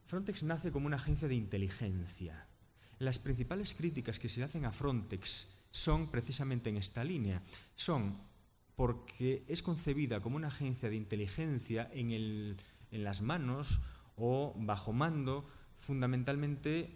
[0.10, 2.48] Frontex nace como una agencia de inteligencia.
[2.98, 7.44] Las principales críticas que se hacen a Frontex son precisamente en esta línea.
[7.76, 8.18] Son
[8.76, 12.58] porque es concebida como una agencia de inteligencia en,
[12.90, 13.78] las manos
[14.18, 16.90] o bajo mando fundamentalmente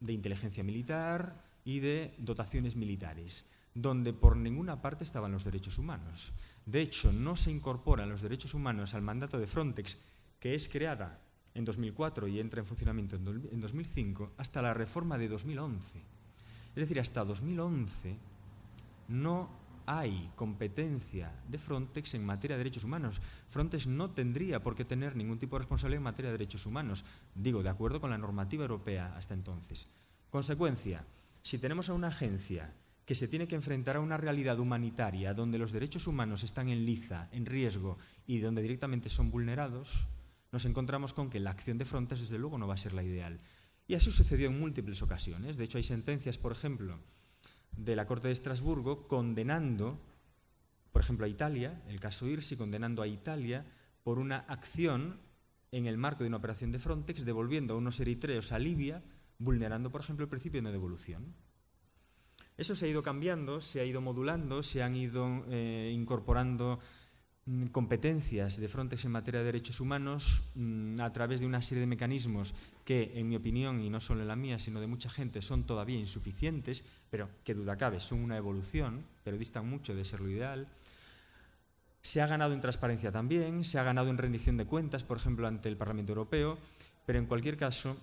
[0.00, 6.32] de inteligencia militar y de dotaciones militares donde por ninguna parte estaban los derechos humanos.
[6.66, 9.96] De hecho, no se incorporan los derechos humanos al mandato de Frontex,
[10.38, 11.25] que es creada
[11.56, 15.98] en 2004 y entra en funcionamiento en 2005, hasta la reforma de 2011.
[15.98, 18.16] Es decir, hasta 2011
[19.08, 19.48] no
[19.86, 23.20] hay competencia de Frontex en materia de derechos humanos.
[23.48, 27.04] Frontex no tendría por qué tener ningún tipo de responsabilidad en materia de derechos humanos,
[27.34, 29.88] digo, de acuerdo con la normativa europea hasta entonces.
[30.28, 31.04] Consecuencia,
[31.42, 32.74] si tenemos a una agencia
[33.06, 36.84] que se tiene que enfrentar a una realidad humanitaria donde los derechos humanos están en
[36.84, 40.06] liza, en riesgo y donde directamente son vulnerados,
[40.56, 43.02] nos encontramos con que la acción de Frontex desde luego no va a ser la
[43.02, 43.36] ideal.
[43.86, 45.58] Y así sucedió en múltiples ocasiones.
[45.58, 46.98] De hecho, hay sentencias, por ejemplo,
[47.76, 50.00] de la Corte de Estrasburgo condenando,
[50.92, 53.66] por ejemplo, a Italia, el caso Irsi, condenando a Italia
[54.02, 55.20] por una acción
[55.72, 59.02] en el marco de una operación de Frontex, devolviendo a unos eritreos a Libia,
[59.38, 61.34] vulnerando, por ejemplo, el principio de devolución.
[62.56, 66.78] Eso se ha ido cambiando, se ha ido modulando, se han ido eh, incorporando
[67.70, 71.86] competencias de Frontex en materia de derechos humanos mm, a través de una serie de
[71.86, 72.54] mecanismos
[72.84, 75.64] que, en mi opinión, y no solo en la mía, sino de mucha gente, son
[75.64, 80.28] todavía insuficientes, pero que duda cabe, son una evolución, pero distan mucho de ser lo
[80.28, 80.66] ideal.
[82.00, 85.46] Se ha ganado en transparencia también, se ha ganado en rendición de cuentas, por ejemplo,
[85.46, 86.58] ante el Parlamento Europeo,
[87.06, 87.96] pero en cualquier caso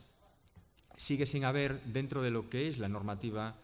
[0.95, 3.55] sigue sin haber, dentro de lo que es la normativa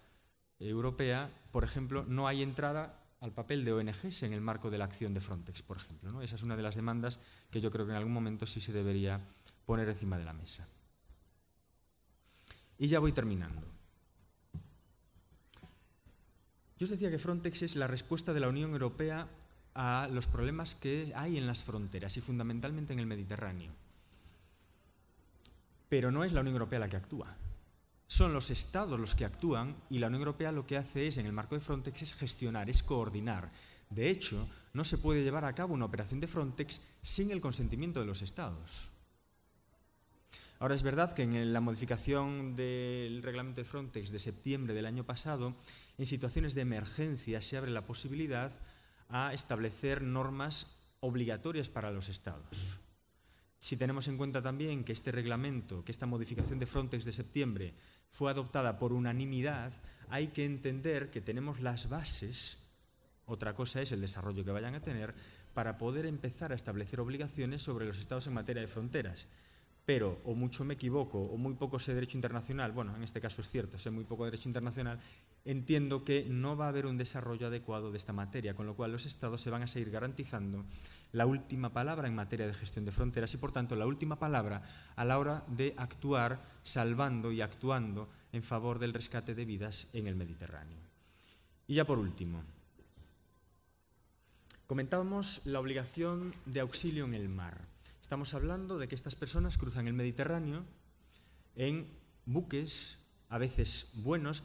[0.60, 4.86] europea, por ejemplo, no hay entrada al papel de ONGs en el marco de la
[4.86, 6.12] acción de Frontex, por ejemplo.
[6.12, 6.21] ¿no?
[6.21, 7.19] Esa es una de las demandas
[7.51, 9.19] que yo creo que en algún momento sí se debería
[9.65, 10.67] poner encima de la mesa.
[12.77, 13.67] Y ya voy terminando.
[16.77, 19.27] Yo os decía que Frontex es la respuesta de la Unión Europea
[19.75, 23.73] a los problemas que hay en las fronteras y fundamentalmente en el Mediterráneo.
[25.89, 27.36] Pero no es la Unión Europea la que actúa
[28.10, 31.28] son los estados los que actúan y la Unión Europea lo que hace es, en
[31.28, 33.50] el marco de Frontex, es gestionar, es coordinar.
[33.91, 38.00] De hecho, no se puede llevar a cabo una operación de Frontex sin el consentimiento
[38.00, 38.89] de los estados.
[40.58, 45.06] Ahora es verdad que en la modificación del reglamento de Frontex de septiembre del año
[45.06, 45.56] pasado,
[46.00, 48.52] en situaciones de emergencia se abre la posibilidad
[49.10, 52.79] a establecer normas obligatorias para los estados.
[53.60, 57.74] Si tenemos en cuenta también que este reglamento, que esta modificación de Frontex de septiembre
[58.10, 59.74] fue adoptada por unanimidad,
[60.10, 62.63] hay que entender que tenemos las bases,
[63.26, 65.13] otra cosa es el desarrollo que vayan a tener,
[65.54, 69.28] para poder empezar a establecer obligaciones sobre los estados en materia de fronteras.
[69.89, 73.41] Pero o mucho me equivoco o muy poco sé derecho internacional, bueno, en este caso
[73.41, 74.99] es cierto, sé muy poco derecho internacional,
[75.45, 78.91] entiendo que no va a haber un desarrollo adecuado de esta materia, con lo cual
[78.91, 80.63] los estados se van a seguir garantizando
[81.12, 84.62] la última palabra en materia de gestión de fronteras y, por tanto, la última palabra
[84.95, 90.06] a la hora de actuar salvando y actuando en favor del rescate de vidas en
[90.06, 90.78] el Mediterráneo.
[91.65, 92.43] Y ya por último,
[94.67, 97.68] comentábamos la obligación de auxilio en el mar.
[98.10, 100.65] Estamos hablando de que estas personas cruzan el Mediterráneo
[101.56, 101.86] en
[102.26, 102.98] buques,
[103.30, 104.41] a veces buenos.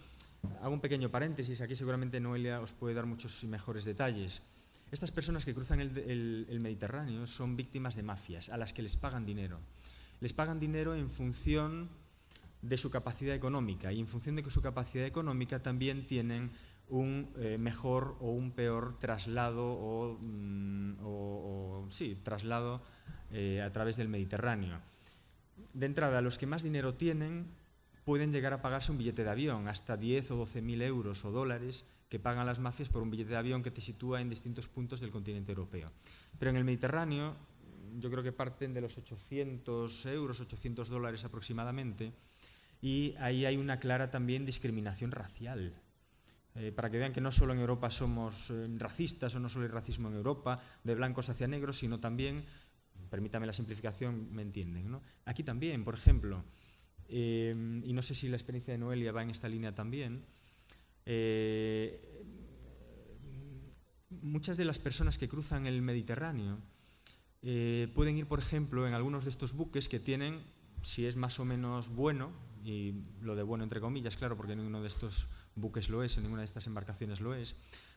[0.61, 4.43] Hago un pequeño paréntesis, aquí seguramente Noelia os puede dar muchos mejores detalles.
[4.93, 9.25] Estas personas que cruzan el, Mediterráneo son víctimas de mafias a las que les pagan
[9.25, 9.59] dinero.
[10.21, 11.89] Les pagan dinero en función
[12.61, 16.51] de su capacidad económica y en función de su capacidad económica también tienen
[16.91, 22.83] un eh, mejor o un peor traslado o, mm, sí, traslado
[23.35, 24.79] eh, a través del Mediterráneo.
[25.73, 27.51] De entrada, los que más dinero tienen
[28.05, 31.33] pueden llegar a pagarse un billete de avión, hasta 10 o 12 mil euros o
[31.33, 34.69] dólares que pagan las mafias por un billete de avión que te sitúa en distintos
[34.69, 35.91] puntos del continente europeo.
[36.39, 37.35] Pero en el Mediterráneo,
[37.99, 42.13] yo creo que parten de los 800 euros, 800 dólares aproximadamente,
[42.81, 45.73] y ahí hay una clara también discriminación racial.
[46.57, 49.65] Eh, para que vean que no solo en Europa somos eh, racistas o no solo
[49.65, 52.45] hay racismo en Europa, de blancos hacia negros, sino también,
[53.15, 54.91] permítame la simplificación, me entienden.
[54.91, 55.01] ¿no?
[55.25, 56.43] Aquí también, por ejemplo,
[57.07, 60.25] eh, y no sé si la experiencia de Noelia va en esta línea también,
[61.07, 62.25] eh,
[64.11, 66.59] muchas de las personas que cruzan el Mediterráneo
[67.43, 70.43] eh, pueden ir, por ejemplo, en algunos de estos buques que tienen,
[70.83, 72.33] si es más o menos bueno,
[72.65, 76.25] y lo de bueno entre comillas, claro, porque ninguno de estos buques lo es, en
[76.25, 77.55] ninguna de estas embarcaciones lo es,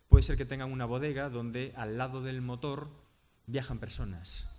[0.09, 2.91] puede ser que tengan una bodega donde al lado del motor
[3.47, 4.56] viajan personas.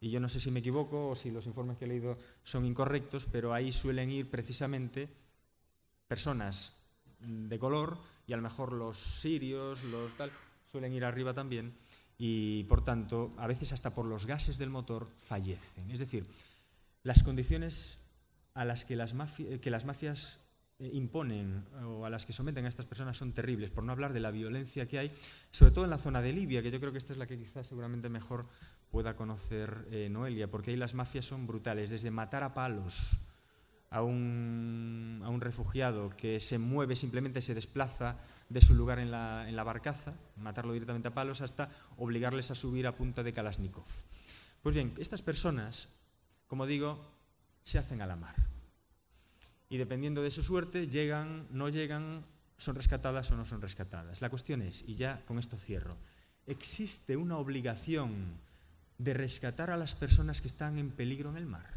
[0.00, 2.66] Y yo no sé si me equivoco o si los informes que he leído son
[2.66, 5.08] incorrectos, pero ahí suelen ir precisamente
[6.06, 6.76] personas
[7.20, 10.30] de color y a lo mejor los sirios, los tal,
[10.70, 11.74] suelen ir arriba también
[12.18, 15.90] y por tanto a veces hasta por los gases del motor fallecen.
[15.90, 16.26] Es decir,
[17.02, 17.98] las condiciones
[18.54, 20.38] a las que las, mafi que las mafias
[20.78, 24.12] eh, imponen o a las que someten a estas personas son terribles, por no hablar
[24.12, 25.12] de la violencia que hay,
[25.50, 27.38] sobre todo en la zona de Libia, que yo creo que esta es la que
[27.38, 28.46] quizás seguramente mejor
[28.90, 33.10] pueda conocer eh, Noelia, porque ahí las mafias son brutales, desde matar a palos
[33.90, 38.18] a un, a un, refugiado que se mueve, simplemente se desplaza
[38.48, 42.54] de su lugar en la, en la barcaza, matarlo directamente a palos, hasta obligarles a
[42.54, 43.86] subir a punta de Kalashnikov.
[44.62, 45.88] Pues bien, estas personas,
[46.46, 47.00] como digo,
[47.62, 48.34] se hacen a la mar.
[49.68, 52.24] Y dependiendo de su suerte, llegan, no llegan,
[52.56, 54.20] son rescatadas o no son rescatadas.
[54.20, 55.96] La cuestión es, y ya con esto cierro,
[56.46, 58.38] ¿existe una obligación
[58.98, 61.76] de rescatar a las personas que están en peligro en el mar?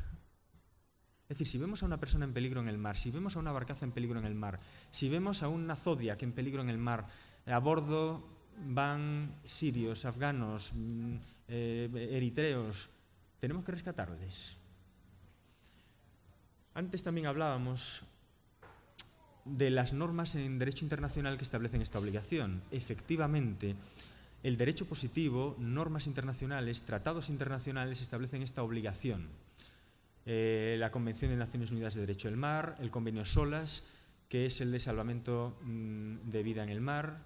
[1.29, 3.39] Es decir, si vemos a una persona en peligro en el mar, si vemos a
[3.39, 6.69] una barcaza en peligro en el mar, si vemos a una Zodiac en peligro en
[6.69, 7.07] el mar,
[7.45, 8.27] a bordo
[8.65, 11.15] van sirios, afganos, mm,
[11.47, 12.89] eh, eritreos,
[13.39, 14.57] tenemos que rescatarles.
[16.73, 18.03] Antes también hablábamos
[19.45, 22.61] de las normas en derecho internacional que establecen esta obligación.
[22.71, 23.75] Efectivamente,
[24.43, 29.29] el derecho positivo, normas internacionales, tratados internacionales establecen esta obligación
[30.25, 33.87] eh, la Convención de Naciones Unidas de Derecho del Mar, el Convenio SOLAS,
[34.27, 37.25] que es el de salvamento mmm, de vida en el mar,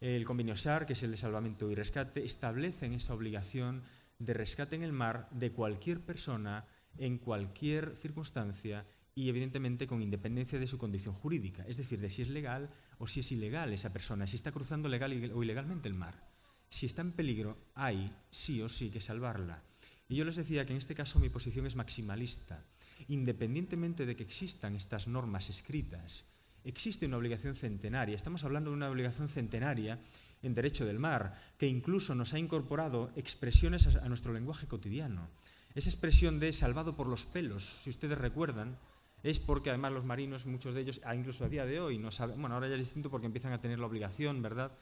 [0.00, 3.82] el Convenio SAR, que es el de salvamento y rescate, establecen esa obligación
[4.18, 6.66] de rescate en el mar de cualquier persona
[6.98, 12.22] en cualquier circunstancia y evidentemente con independencia de su condición jurídica, es decir, de si
[12.22, 15.94] es legal o si es ilegal esa persona, si está cruzando legal o ilegalmente el
[15.94, 16.29] mar.
[16.70, 19.60] Si está en peligro, hay sí o sí que salvarla.
[20.08, 22.64] Y yo les decía que en este caso mi posición es maximalista.
[23.08, 26.24] Independientemente de que existan estas normas escritas,
[26.64, 28.14] existe una obligación centenaria.
[28.14, 29.98] Estamos hablando de una obligación centenaria
[30.42, 35.28] en derecho del mar, que incluso nos ha incorporado expresiones a nuestro lenguaje cotidiano.
[35.74, 38.78] Esa expresión de salvado por los pelos, si ustedes recuerdan,
[39.22, 42.40] es porque además los marinos, muchos de ellos, incluso a día de hoy, no saben,
[42.40, 44.72] bueno, ahora ya es distinto porque empiezan a tener la obligación, ¿verdad?,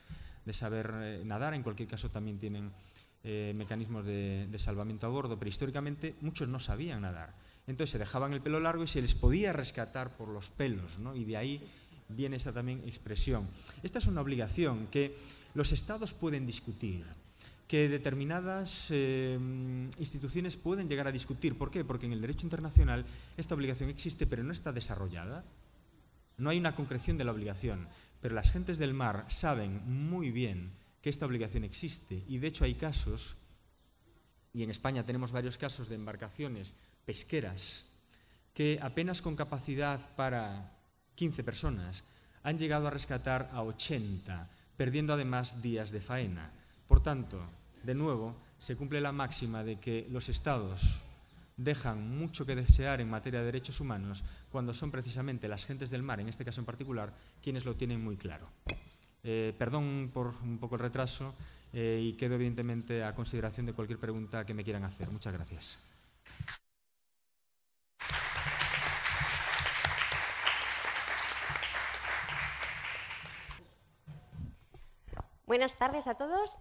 [0.49, 2.73] de saber eh, nadar, en cualquier caso también tienen
[3.23, 7.35] eh, mecanismos de, de, salvamento a bordo, pero históricamente muchos no sabían nadar.
[7.67, 11.15] Entonces se dejaban el pelo largo y se les podía rescatar por los pelos, ¿no?
[11.15, 11.61] y de ahí
[12.09, 13.47] viene esta también expresión.
[13.83, 15.15] Esta es una obligación que
[15.55, 17.05] los estados pueden discutir,
[17.67, 19.39] que determinadas eh,
[19.99, 21.59] instituciones pueden llegar a discutir.
[21.59, 21.85] ¿Por qué?
[21.85, 23.05] Porque en el derecho internacional
[23.37, 25.45] esta obligación existe, pero no está desarrollada.
[26.39, 27.89] No hay una concreción de la obligación,
[28.21, 32.65] pero las gentes del mar saben muy bien que esta obligación existe y de hecho
[32.65, 33.37] hay casos,
[34.53, 37.87] y en España tenemos varios casos de embarcaciones pesqueras
[38.53, 40.73] que apenas con capacidad para
[41.15, 42.03] 15 personas
[42.43, 46.51] han llegado a rescatar a 80, perdiendo además días de faena.
[46.89, 47.39] Por tanto,
[47.83, 51.01] de nuevo, se cumple la máxima de que los estados
[51.59, 56.03] dejan mucho que desear en materia de derechos humanos cuando son precisamente las gentes del
[56.03, 58.47] mar, en este caso en particular, quienes lo tienen muy claro.
[59.25, 61.35] Eh, perdón por un poco el retraso
[61.73, 65.11] eh, y quedo evidentemente a consideración de cualquier pregunta que me quieran hacer.
[65.11, 65.79] Muchas gracias.
[75.47, 76.61] Buenas tardes a todos.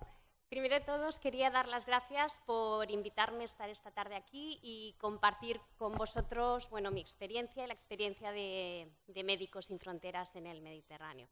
[0.50, 4.96] Primero de todos, quería dar las gracias por invitarme a estar esta tarde aquí y
[4.98, 8.90] compartir con vosotros bueno, mi experiencia y la experiencia de,
[9.26, 11.28] Médicos Sin Fronteras en el Mediterráneo.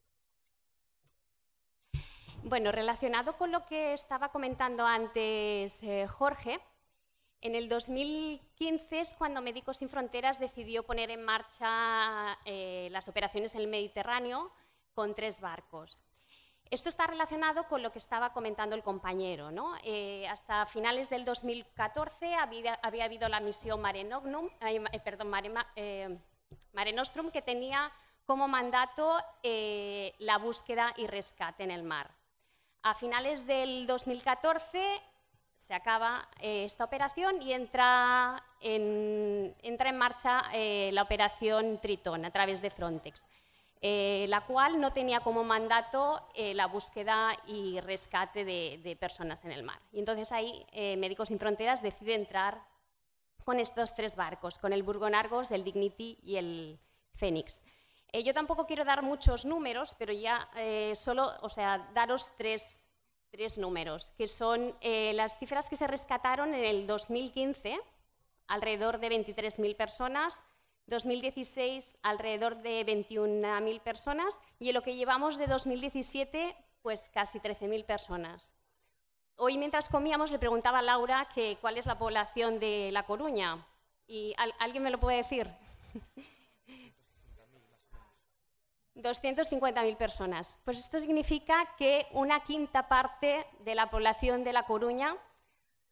[2.43, 6.59] Bueno, relacionado con lo que estaba comentando antes eh, Jorge,
[7.39, 13.55] en el 2015 es cuando Médicos Sin Fronteras decidió poner en marcha eh, las operaciones
[13.55, 14.51] en el Mediterráneo
[14.93, 16.03] con tres barcos.
[16.72, 19.51] Esto está relacionado con lo que estaba comentando el compañero.
[19.51, 19.76] ¿no?
[19.84, 26.20] Eh, hasta finales del 2014 había, había habido la misión Mare, eh,
[26.74, 27.91] eh, Nostrum que tenía
[28.26, 32.09] como mandato la búsqueda y rescate en el mar.
[32.82, 34.84] A finales del 2014
[35.53, 40.43] se acaba esta operación y entra en, entra en marcha
[40.91, 43.28] la operación Tritón a través de Frontex.
[43.88, 49.52] Eh, la cual no tenía como mandato eh, la búsqueda y rescate de, personas en
[49.52, 49.80] el mar.
[49.92, 52.66] Y entonces ahí eh, Médicos Sin Fronteras decide entrar
[53.44, 56.80] con estos tres barcos, con el Burgon Argos, el Dignity y el
[57.14, 57.62] Fénix.
[58.24, 60.50] yo tampoco quiero dar muchos números, pero ya
[60.96, 62.90] solo, o sea, daros tres,
[63.30, 67.80] tres números, que son las cifras que se rescataron en el 2015,
[68.48, 70.42] alrededor de 23.000 personas,
[70.88, 77.86] 2016 alrededor de 21.000 personas y en lo que llevamos de 2017 pues casi 13.000
[77.86, 78.54] personas.
[79.38, 83.66] Hoy mientras comíamos le preguntaba a Laura que cuál es la población de La Coruña
[84.08, 85.50] y ¿alguien me lo puede decir?
[88.96, 90.58] 250.000 personas.
[90.64, 95.18] Pues esto significa que una quinta parte de la población de La Coruña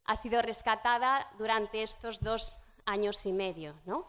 [0.06, 4.08] ha sido rescatada durante estos dos años y medio, ¿no?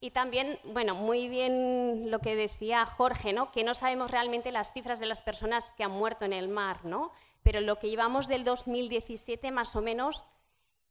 [0.00, 3.50] Y también, bueno, muy bien lo que decía Jorge, ¿no?
[3.50, 6.84] que no sabemos realmente las cifras de las personas que han muerto en el mar,
[6.84, 7.10] ¿no?
[7.42, 10.24] pero lo que llevamos del 2017 más o menos,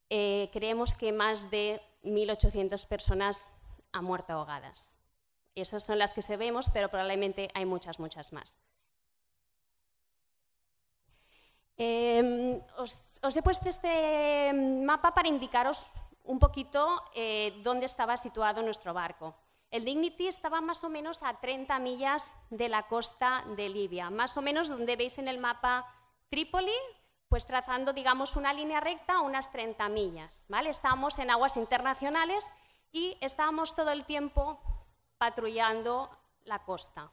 [0.09, 3.53] eh, creemos que más de 1.800 personas
[3.91, 4.99] han muerto ahogadas.
[5.55, 8.61] Esas son las que se vemos, pero probablemente hay muchas, muchas más.
[11.77, 15.91] Em, os, he puesto este mapa para indicaros
[16.27, 19.35] un poquito eh, dónde estaba situado nuestro barco.
[19.69, 24.37] El Dignity estaba más o menos a 30 millas de la costa de Libia, más
[24.37, 25.85] o menos donde veis en el mapa
[26.29, 26.77] Trípoli,
[27.27, 30.45] pues trazando, digamos, una línea recta unas 30 millas.
[30.47, 30.69] ¿vale?
[30.69, 32.49] Estábamos en aguas internacionales
[32.91, 34.59] y estábamos todo el tiempo
[35.17, 36.09] patrullando
[36.43, 37.11] la costa.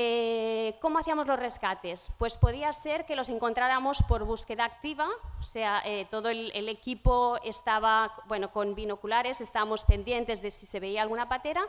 [0.00, 2.08] Eh, ¿Cómo hacíamos los rescates?
[2.18, 5.08] Pues podía ser que los encontráramos por búsqueda activa,
[5.40, 10.78] o sea, eh, todo el, equipo estaba bueno, con binoculares, estábamos pendientes de si se
[10.78, 11.62] veía alguna patera,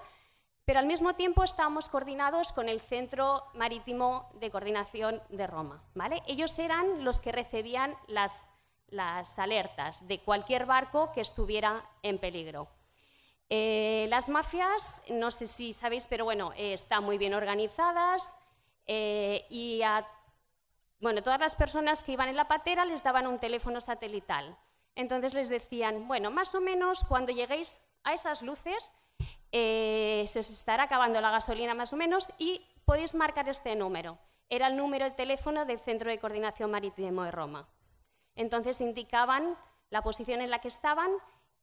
[0.63, 5.81] pero al mismo tiempo estábamos coordinados con el Centro Marítimo de Coordinación de Roma.
[5.95, 6.21] ¿vale?
[6.27, 8.45] Ellos eran los que recibían las,
[8.89, 12.67] las alertas de cualquier barco que estuviera en peligro.
[13.49, 18.37] Eh, las mafias, no sé si sabéis, pero bueno, eh, están muy bien organizadas
[18.85, 20.07] eh, y a
[20.99, 24.57] bueno, todas las personas que iban en la patera les daban un teléfono satelital.
[24.95, 28.93] Entonces les decían, bueno, más o menos cuando lleguéis a esas luces
[29.51, 34.19] se os estará acabando la gasolina más o menos y podéis marcar este número.
[34.49, 37.69] Era el número de teléfono del Centro de Coordinación Marítimo de Roma.
[38.35, 39.57] Entonces indicaban
[39.89, 41.11] la posición en la que estaban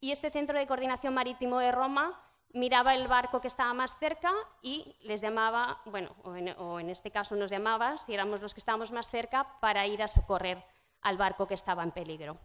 [0.01, 2.23] y este centro de coordinación marítimo de Roma
[2.53, 4.33] miraba el barco que estaba más cerca
[4.63, 8.93] y les llamaba, bueno, o en, este caso nos llamaba, si éramos los que estábamos
[8.93, 10.65] más cerca, para ir a socorrer
[11.03, 12.39] al barco que estaba en peligro.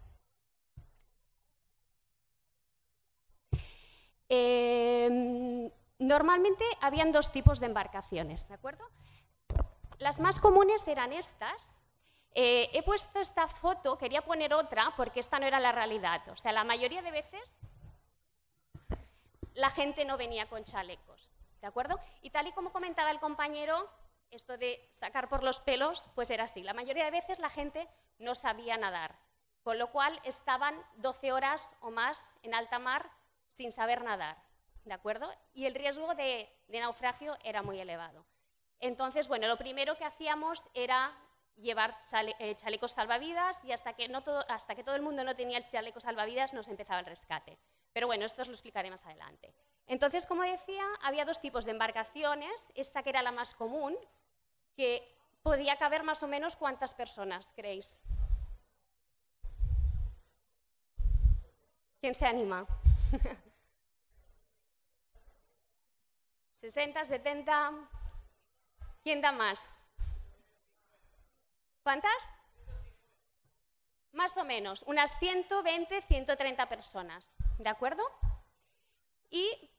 [4.28, 8.86] Em, normalmente habían dos tipos de embarcaciones, ¿de acuerdo?
[9.97, 11.82] Las más comunes eran estas,
[12.34, 16.27] eh, he puesto esta foto, quería poner otra porque esta no era la realidad.
[16.29, 17.59] O sea, la mayoría de veces
[19.53, 21.99] la gente no venía con chalecos, ¿de acuerdo?
[22.21, 23.89] Y tal y como comentaba el compañero,
[24.29, 26.63] esto de sacar por los pelos, pues era así.
[26.63, 29.19] La mayoría de veces la gente no sabía nadar,
[29.61, 33.11] con lo cual estaban 12 horas o más en alta mar
[33.47, 34.38] sin saber nadar,
[34.86, 35.29] ¿de acuerdo?
[35.53, 38.25] Y el riesgo de, de naufragio era muy elevado.
[38.79, 41.13] Entonces, bueno, lo primero que hacíamos era
[41.62, 41.93] llevar
[42.39, 45.64] eh, chalecos salvavidas y hasta que, todo, hasta que todo el mundo no tenía el
[45.64, 47.57] chaleco salvavidas nos empezaba el rescate.
[47.93, 49.53] Pero bueno, esto os lo explicaré más adelante.
[49.88, 52.72] Entonces, como decía, había dos tipos de embarcaciones.
[52.76, 53.95] Esta que era la más común,
[54.76, 55.03] que
[55.43, 58.03] podía caber más o menos cuántas personas, creéis.
[61.99, 62.66] ¿Quién se anima?
[66.55, 67.89] 60, 70.
[69.03, 69.84] ¿Quién da más?
[71.84, 72.39] ¿Cuántas?
[74.13, 78.03] Más o menos, unas 120, 130 personas, ¿de acuerdo?
[79.29, 79.69] Y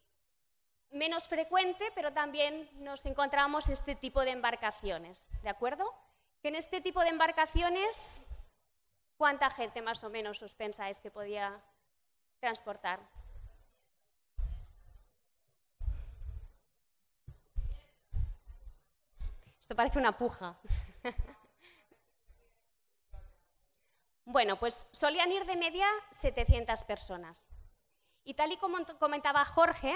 [0.90, 5.92] menos frecuente, pero también nos encontramos este tipo de embarcaciones, ¿de acuerdo?
[6.42, 8.26] que en este tipo de embarcaciones,
[9.16, 11.62] ¿cuánta gente más o menos os pensáis que podía
[12.40, 12.98] transportar?
[19.60, 20.58] Esto parece una puja.
[24.24, 27.50] bueno, pues solían ir de media 700 personas.
[28.24, 29.94] Y tal y como comentaba Jorge,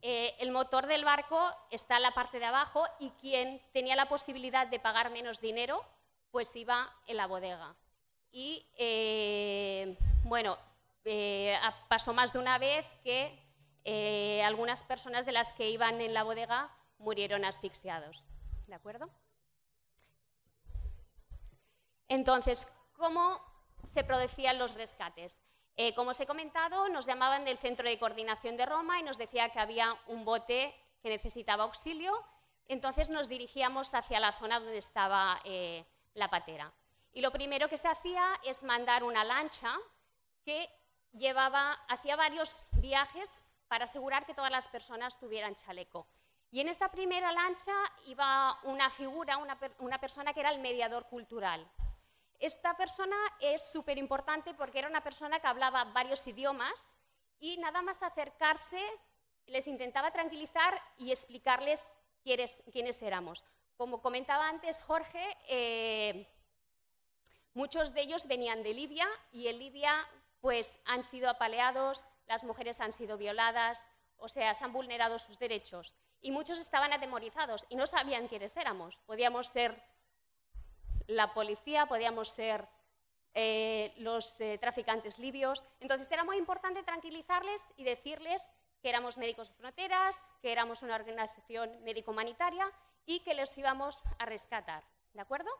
[0.00, 1.38] eh, el motor del barco
[1.70, 5.84] está en la parte de abajo y quien tenía la posibilidad de pagar menos dinero,
[6.30, 7.74] pues iba en la bodega.
[8.30, 10.56] Y eh, bueno,
[11.04, 11.58] eh,
[11.88, 13.46] pasó más de una vez que
[14.44, 18.26] algunas personas de las que iban en la bodega murieron asfixiados.
[18.66, 19.08] ¿De acuerdo?
[22.06, 23.47] Entonces, ¿cómo
[23.84, 25.40] se producían los rescates?
[25.76, 29.16] Eh, como os he comentado, nos llamaban del Centro de Coordinación de Roma y nos
[29.16, 32.12] decía que había un bote que necesitaba auxilio,
[32.66, 36.72] entonces nos dirigíamos hacia la zona donde estaba eh, la patera.
[37.12, 39.72] Y lo primero que se hacía es mandar una lancha
[40.44, 40.68] que
[41.12, 46.06] llevaba, hacía varios viajes para asegurar que todas las personas tuvieran chaleco.
[46.50, 47.74] Y en esa primera lancha
[48.06, 51.70] iba una figura, una, una persona que era el mediador cultural.
[52.38, 56.96] Esta persona es súper importante porque era una persona que hablaba varios idiomas
[57.40, 58.80] y nada más acercarse
[59.46, 61.90] les intentaba tranquilizar y explicarles
[62.22, 63.44] quiénes, éramos.
[63.76, 66.28] Como comentaba antes Jorge, eh,
[67.54, 70.06] muchos de ellos venían de Libia y en Libia
[70.40, 75.38] pues, han sido apaleados, las mujeres han sido violadas, o sea, se han vulnerado sus
[75.38, 75.96] derechos.
[76.20, 79.00] Y muchos estaban atemorizados y no sabían quiénes éramos.
[79.06, 79.80] Podíamos ser
[81.08, 82.68] la policía, podíamos ser
[83.34, 85.64] eh, los eh, traficantes libios.
[85.80, 88.48] Entonces era muy importante tranquilizarles y decirles
[88.80, 92.70] que éramos Médicos de Fronteras, que éramos una organización médico-humanitaria
[93.06, 94.84] y que les íbamos a rescatar.
[95.12, 95.50] ¿De acuerdo?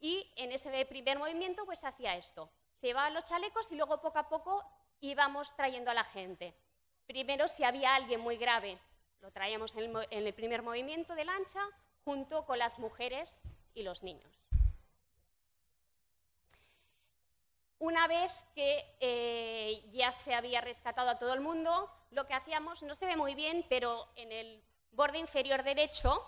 [0.00, 2.50] Y en ese primer movimiento pues hacía esto.
[2.72, 4.64] Se llevaban los chalecos y luego poco a poco
[5.00, 6.54] íbamos trayendo a la gente.
[7.06, 8.78] Primero, si había alguien muy grave,
[9.20, 11.60] lo traíamos en el primer movimiento de lancha
[12.04, 13.40] junto con las mujeres
[13.74, 14.45] y los niños.
[17.78, 22.82] Una vez que eh, ya se había rescatado a todo el mundo, lo que hacíamos,
[22.82, 26.22] no se ve muy bien, pero en el borde inferior derecho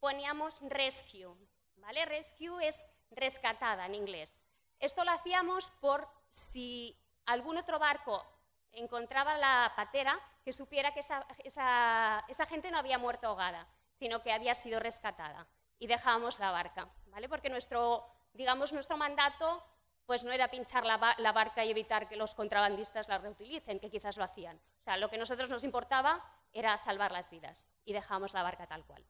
[0.00, 1.34] poníamos rescue.
[1.76, 2.04] ¿vale?
[2.06, 4.42] Rescue es rescatada en inglés.
[4.78, 8.24] Esto lo hacíamos por si algún otro barco
[8.72, 14.32] encontraba la patera, que supiera que esa, esa, gente no había muerto ahogada, sino que
[14.32, 15.46] había sido rescatada.
[15.78, 17.28] Y dejábamos la barca, ¿vale?
[17.28, 19.64] Porque nuestro, digamos, nuestro mandato
[20.06, 24.16] pues no era pinchar la, barca y evitar que los contrabandistas la reutilicen, que quizás
[24.16, 24.56] lo hacían.
[24.56, 28.42] O sea, lo que a nosotros nos importaba era salvar las vidas y dejamos la
[28.42, 29.04] barca tal cual.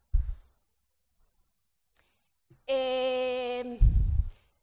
[2.66, 3.78] Eh,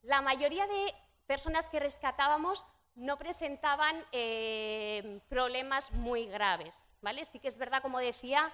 [0.04, 0.96] la mayoría de
[1.28, 2.66] personas que rescatábamos
[2.96, 6.90] no presentaban eh, problemas muy graves.
[7.02, 7.26] ¿vale?
[7.26, 8.52] Sí que es verdad, como decía,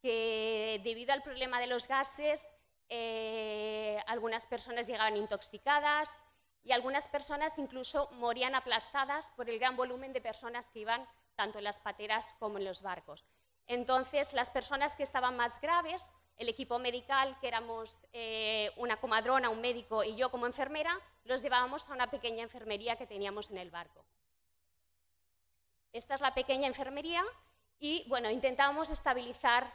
[0.00, 2.50] que debido al problema de los gases,
[2.88, 6.20] eh, algunas personas llegaban intoxicadas,
[6.66, 11.06] y algunas personas incluso morían aplastadas por el gran volumen de personas que iban
[11.36, 13.28] tanto en las pateras como en los barcos.
[13.68, 19.48] Entonces, las personas que estaban más graves, el equipo medical, que éramos eh, una comadrona,
[19.48, 23.58] un médico y yo como enfermera, los llevábamos a una pequeña enfermería que teníamos en
[23.58, 24.04] el barco.
[25.92, 27.24] Esta es la pequeña enfermería
[27.78, 29.72] y, bueno, intentábamos estabilizar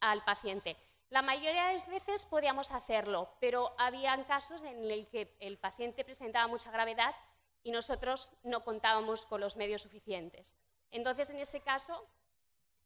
[0.00, 0.78] al paciente.
[1.12, 6.06] La mayoría de las veces podíamos hacerlo, pero había casos en los que el paciente
[6.06, 7.14] presentaba mucha gravedad
[7.62, 10.56] y nosotros no contábamos con los medios suficientes.
[10.90, 12.08] Entonces, en ese caso,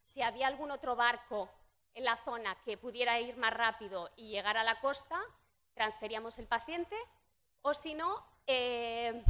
[0.02, 1.48] si había algún otro barco
[1.94, 5.20] en la zona que pudiera ir más rápido y llegar a la costa,
[5.74, 6.96] transferíamos el paciente,
[7.62, 9.22] o si no, eh,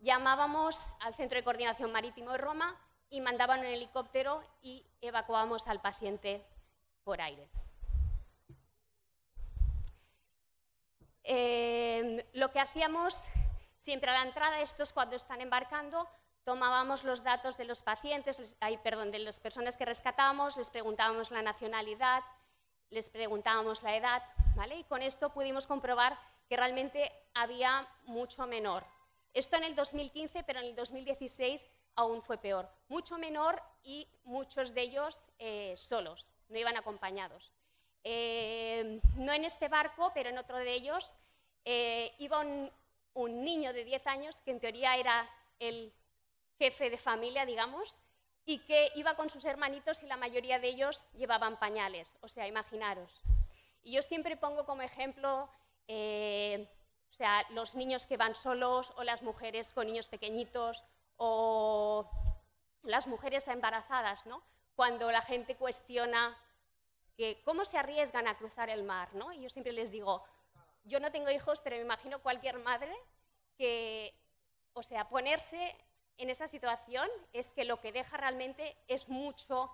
[0.00, 2.76] llamábamos al Centro de Coordinación Marítimo de Roma
[3.08, 6.44] y mandaban un helicóptero y evacuábamos al paciente
[7.06, 7.46] por aire.
[11.22, 13.26] Em, lo que hacíamos
[13.76, 16.08] siempre a la entrada, estos cuando están embarcando,
[16.42, 21.42] tomábamos los datos de los pacientes, perdón, de las personas que rescatábamos, les preguntábamos la
[21.42, 22.24] nacionalidad,
[22.90, 24.22] les preguntábamos la edad,
[24.56, 24.76] ¿vale?
[24.76, 28.84] Y con esto pudimos comprobar que realmente había mucho menor.
[29.32, 32.68] Esto en el 2015, pero en el 2016 aún fue peor.
[32.88, 37.52] Mucho menor y muchos de ellos eh, solos no iban acompañados.
[38.04, 41.16] Eh, no en este barco, pero en otro de ellos,
[41.64, 42.70] eh, iba un,
[43.44, 45.28] niño de 10 años que en teoría era
[45.58, 45.92] el
[46.58, 47.98] jefe de familia, digamos,
[48.44, 52.16] y que iba con sus hermanitos y la mayoría de ellos llevaban pañales.
[52.20, 53.22] O sea, imaginaros.
[53.82, 55.48] Y yo siempre pongo como ejemplo
[55.88, 56.68] eh,
[57.10, 60.84] o sea, los niños que van solos o las mujeres con niños pequeñitos
[61.16, 62.06] o
[62.82, 64.42] las mujeres embarazadas, ¿no?
[64.76, 66.36] Cuando la gente cuestiona
[67.16, 69.32] que cómo se arriesgan a cruzar el mar, ¿no?
[69.32, 70.22] Y yo siempre les digo,
[70.84, 72.94] yo no tengo hijos, pero me imagino cualquier madre
[73.56, 74.14] que,
[74.74, 75.74] o sea, ponerse
[76.18, 79.70] en esa situación es que lo que deja realmente es mucho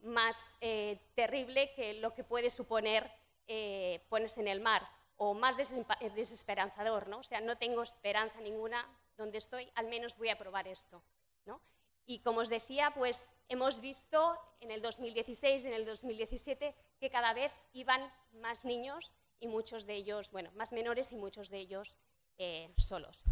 [0.00, 3.10] más eh, terrible que lo que puede suponer
[3.46, 4.86] eh, ponerse en el mar
[5.16, 7.18] o más desesperanzador, ¿no?
[7.18, 8.86] O sea, no tengo esperanza ninguna
[9.16, 11.02] donde estoy, al menos voy a probar esto,
[11.46, 11.60] ¿no?
[12.08, 17.34] Y como os decía, pues hemos visto en el 2016, en el 2017, que cada
[17.34, 21.96] vez iban más niños y muchos de ellos, bueno, más menores y muchos de ellos
[22.38, 23.24] eh, solos.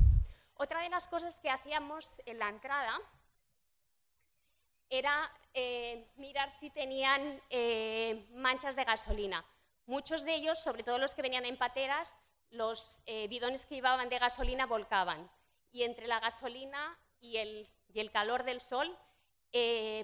[0.55, 3.01] Otra de las cosas que hacíamos en la entrada
[4.91, 9.45] era eh, mirar si tenían eh, manchas de gasolina.
[9.87, 12.16] Muchos de ellos, sobre todo los que venían en pateras,
[12.51, 15.29] los bidones que llevaban de gasolina volcaban.
[15.72, 18.95] Y entre la gasolina y el, y el calor del sol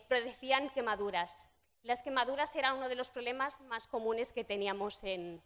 [0.08, 1.50] producían quemaduras.
[1.82, 5.42] Las quemaduras eran uno de los problemas más comunes que teníamos en,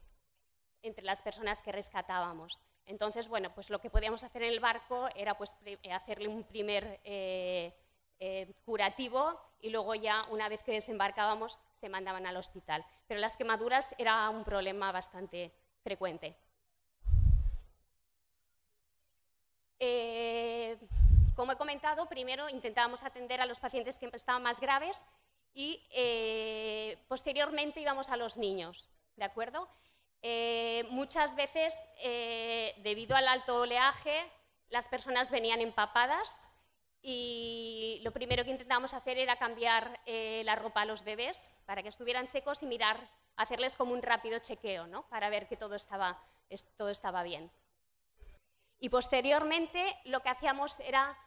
[0.82, 2.62] entre las personas que rescatábamos.
[2.86, 6.45] Entonces, bueno, pues lo que podíamos hacer en el barco era pues, eh, hacerle un
[6.45, 7.74] primer eh,
[8.18, 12.84] eh, curativo y luego ya, una vez que desembarcábamos, se mandaban al hospital.
[13.07, 16.36] Pero las quemaduras era un problema bastante frecuente.
[21.35, 25.05] Como he comentado, primero intentábamos atender a los pacientes que estaban más graves
[25.53, 25.80] y
[27.09, 29.68] posteriormente íbamos a los niños, ¿de acuerdo?
[30.26, 34.32] Eh, muchas veces, eh, debido al alto oleaje,
[34.70, 36.51] las personas venían empapadas
[37.03, 41.82] y lo primero que intentábamos hacer era cambiar eh, la ropa a los bebés para
[41.82, 43.07] que estuvieran secos y mirar,
[43.37, 45.07] hacerles como un rápido chequeo, ¿no?
[45.11, 46.18] para ver que todo estaba,
[46.78, 47.51] todo estaba bien.
[48.81, 51.18] Y posteriormente lo que hacíamos era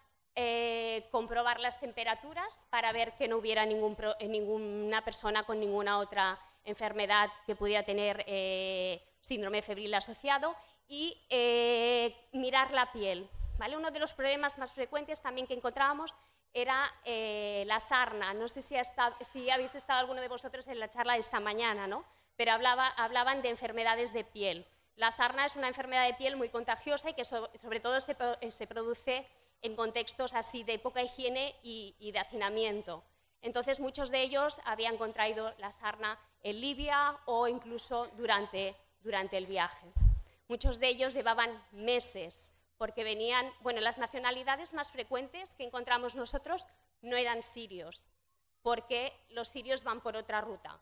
[1.10, 7.32] comprobar las temperaturas para ver que no hubiera ningún, ninguna persona con ninguna otra enfermedad
[7.46, 10.56] que pudiera tener eh, síndrome febril asociado
[10.88, 13.30] y eh, mirar la piel.
[13.58, 13.78] ¿vale?
[13.78, 16.14] Uno de los problemas más frecuentes también que encontrábamos
[16.54, 18.34] era eh, la sarna.
[18.34, 22.06] No sé si, habéis estado alguno de vosotros en la charla de esta mañana, ¿no?
[22.36, 24.66] pero hablaba, hablaban de enfermedades de piel.
[24.98, 28.18] La sarna es una enfermedad de piel muy contagiosa y que sobre todo se,
[28.50, 29.28] se, produce
[29.62, 33.04] en contextos así de poca higiene y, y de hacinamiento.
[33.44, 39.46] Entonces muchos de ellos habían contraído la sarna en Libia o incluso durante, durante el
[39.46, 39.86] viaje.
[40.48, 46.66] Muchos de ellos llevaban meses porque venían, bueno, las nacionalidades más frecuentes que encontramos nosotros
[47.02, 48.08] no eran sirios,
[48.64, 50.80] porque los sirios van por otra ruta.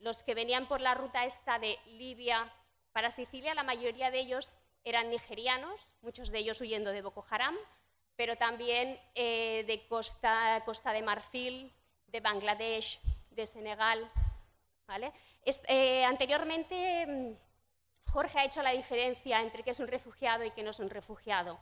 [0.00, 2.52] Los que venían por la ruta esta de Libia
[2.92, 4.52] para Sicilia, la mayoría de ellos
[4.84, 7.56] eran nigerianos, muchos de ellos huyendo de Boko Haram,
[8.16, 11.72] pero también eh, de Costa, Costa de Marfil,
[12.06, 14.10] de Bangladesh, de Senegal.
[15.68, 20.62] Eh, anteriormente, mm, Jorge ha hecho la diferencia entre qué es un refugiado y qué
[20.62, 21.58] no es un refugiado.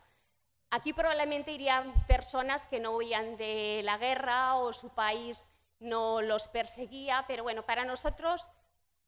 [0.70, 6.48] Aquí probablemente irían personas que no huían de la guerra o su país no los
[6.48, 8.48] perseguía, pero bueno, para nosotros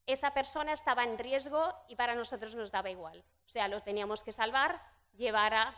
[0.06, 3.24] esa persona estaba en riesgo y para nosotros nos daba igual.
[3.46, 4.82] O sea, lo teníamos que salvar,
[5.12, 5.74] llevar a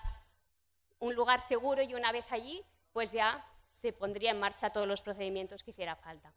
[0.98, 5.02] un lugar seguro y una vez allí, pues ya se pondría en marcha todos los
[5.02, 6.32] procedimientos que hiciera falta.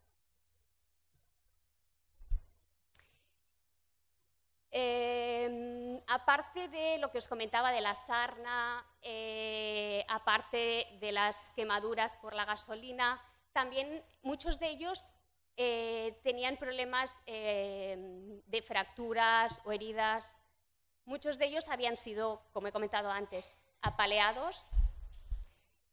[4.70, 12.16] Em, aparte de lo que os comentaba de la sarna, eh, aparte de las quemaduras
[12.18, 13.20] por la gasolina,
[13.52, 15.08] también muchos de ellos
[15.58, 20.36] eh, tenían problemas em, de fracturas o heridas.
[21.04, 24.68] Muchos de ellos habían sido, como he comentado antes, apaleados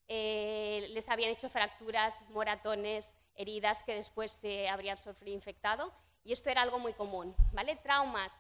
[0.07, 5.91] eh, les habían hecho fracturas, moratones, heridas que después se habrían sufrido infectado.
[6.23, 7.35] Y esto era algo muy común.
[7.51, 7.75] ¿vale?
[7.75, 8.39] Traumas,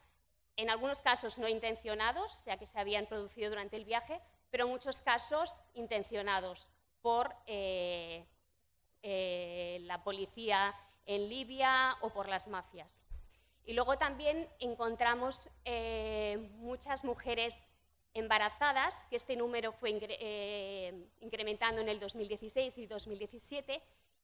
[0.55, 4.65] en algunos casos no intencionados, o sea que se habían producido durante el viaje, pero
[4.65, 6.69] en muchos casos intencionados
[7.01, 8.25] por eh,
[9.01, 10.73] eh, la policía
[11.05, 13.05] en Libia o por las mafias.
[13.63, 15.49] Y luego también encontramos
[16.57, 17.67] muchas mujeres
[18.15, 23.83] embarazadas, que este número fue eh, incrementando en el 2016 y 2017,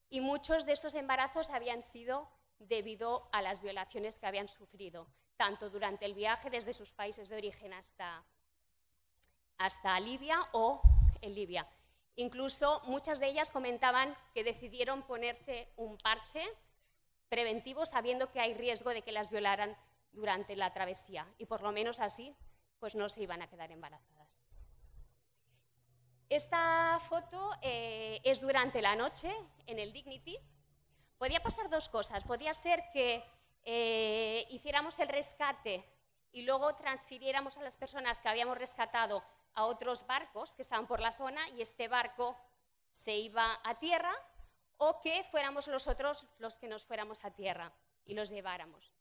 [0.10, 5.70] y muchos de estos embarazos habían sido debido a las violaciones que habían sufrido, tanto
[5.70, 8.24] durante el viaje desde sus países de origen hasta,
[9.58, 10.82] hasta Libia o
[11.22, 11.68] en Libia.
[12.16, 16.46] Incluso muchas de ellas comentaban que decidieron ponerse un parche
[17.32, 19.78] preventivo sabiendo que hay riesgo de que las violaran
[20.12, 22.36] durante la travesía y por lo menos así
[22.78, 24.44] pues no se iban a quedar embarazadas.
[26.28, 29.34] Esta foto eh, es durante la noche
[29.66, 30.38] en el Dignity.
[31.18, 32.26] Podía pasar dos cosas.
[32.26, 33.24] Podía ser que
[33.64, 35.86] eh, hiciéramos el rescate
[36.34, 39.24] y luego transfiriéramos a las personas que habíamos rescatado
[39.54, 42.38] a otros barcos que estaban por la zona y este barco
[42.92, 44.14] se iba a tierra
[44.84, 47.72] o que fuéramos nosotros los que nos fuéramos a tierra
[48.04, 48.92] y los lleváramos.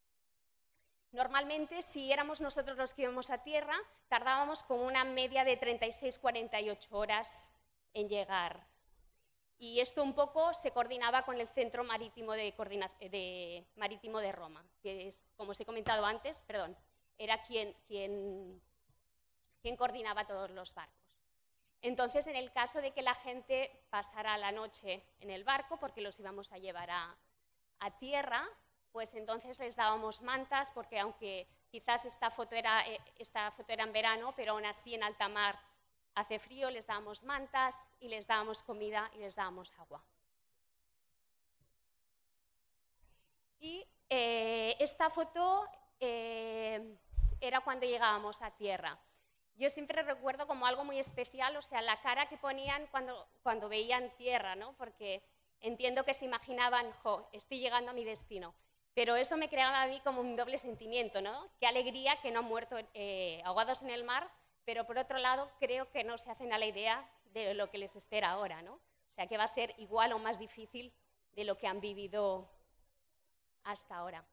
[1.11, 3.75] Normalmente, si éramos nosotros los que íbamos a tierra,
[4.09, 7.51] tardábamos como una media de 36-48 horas
[7.95, 8.67] en llegar.
[9.59, 12.53] Y esto un poco se coordinaba con el Centro Marítimo de,
[14.33, 16.77] Roma, que es, como os he comentado antes, perdón,
[17.17, 18.61] era quien, quien,
[19.63, 21.00] quien coordinaba todos los barcos.
[21.83, 26.03] Entonces, en el caso de que la gente pasara la noche en el barco, porque
[26.03, 27.17] los íbamos a llevar a,
[27.99, 28.47] tierra,
[28.93, 33.85] pues entonces les dábamos mantas, porque aunque quizás esta foto, era, eh, esta foto era
[33.85, 35.59] en verano, pero aún así en alta mar
[36.15, 40.05] hace frío, les dábamos mantas y les dábamos comida y les dábamos agua.
[43.61, 45.67] Y eh, esta foto
[45.99, 46.97] eh,
[47.41, 48.99] era cuando llegábamos a tierra.
[49.57, 53.69] Yo siempre recuerdo como algo muy especial, o sea, la cara que ponían cuando, cuando
[53.69, 54.75] veían tierra, ¿no?
[54.77, 55.23] Porque
[55.61, 58.55] entiendo que se imaginaban, jo, estoy llegando a mi destino.
[58.95, 61.49] Pero eso me creaba a mí como un doble sentimiento, ¿no?
[61.61, 64.31] Qué alegría que no han muerto eh, ahogados en el mar,
[64.65, 67.79] pero por otro lado creo que no se hacen a la idea de lo que
[67.79, 68.75] les espera ahora, ¿no?
[68.75, 70.93] O sea, que va a ser igual o más difícil
[71.33, 72.49] de lo que han vivido
[73.65, 74.25] hasta ahora.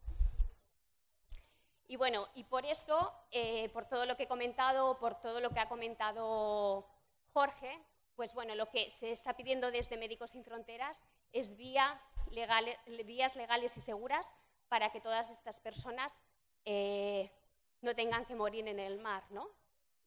[1.88, 5.52] Y bueno, y por eso, eh, por todo lo que he comentado, por todo lo
[5.52, 6.86] que ha comentado
[7.34, 7.80] Jorge,
[8.16, 12.02] pues bueno, lo que se está pidiendo desde Médicos Sin Fronteras es vía
[13.06, 14.34] vías legales y seguras
[14.68, 16.24] para que todas estas personas
[16.66, 17.32] eh,
[17.82, 19.48] no tengan que morir en el mar, ¿no?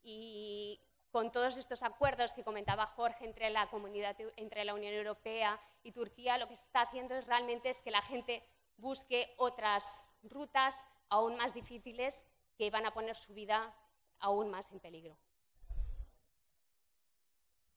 [0.03, 5.59] Y con todos estos acuerdos que comentaba Jorge entre la comunidad, entre la Unión Europea
[5.83, 8.45] y Turquía, lo que se está haciendo es realmente es que la gente
[8.77, 13.75] busque otras rutas aún más difíciles que van a poner su vida
[14.21, 15.17] aún más en peligro.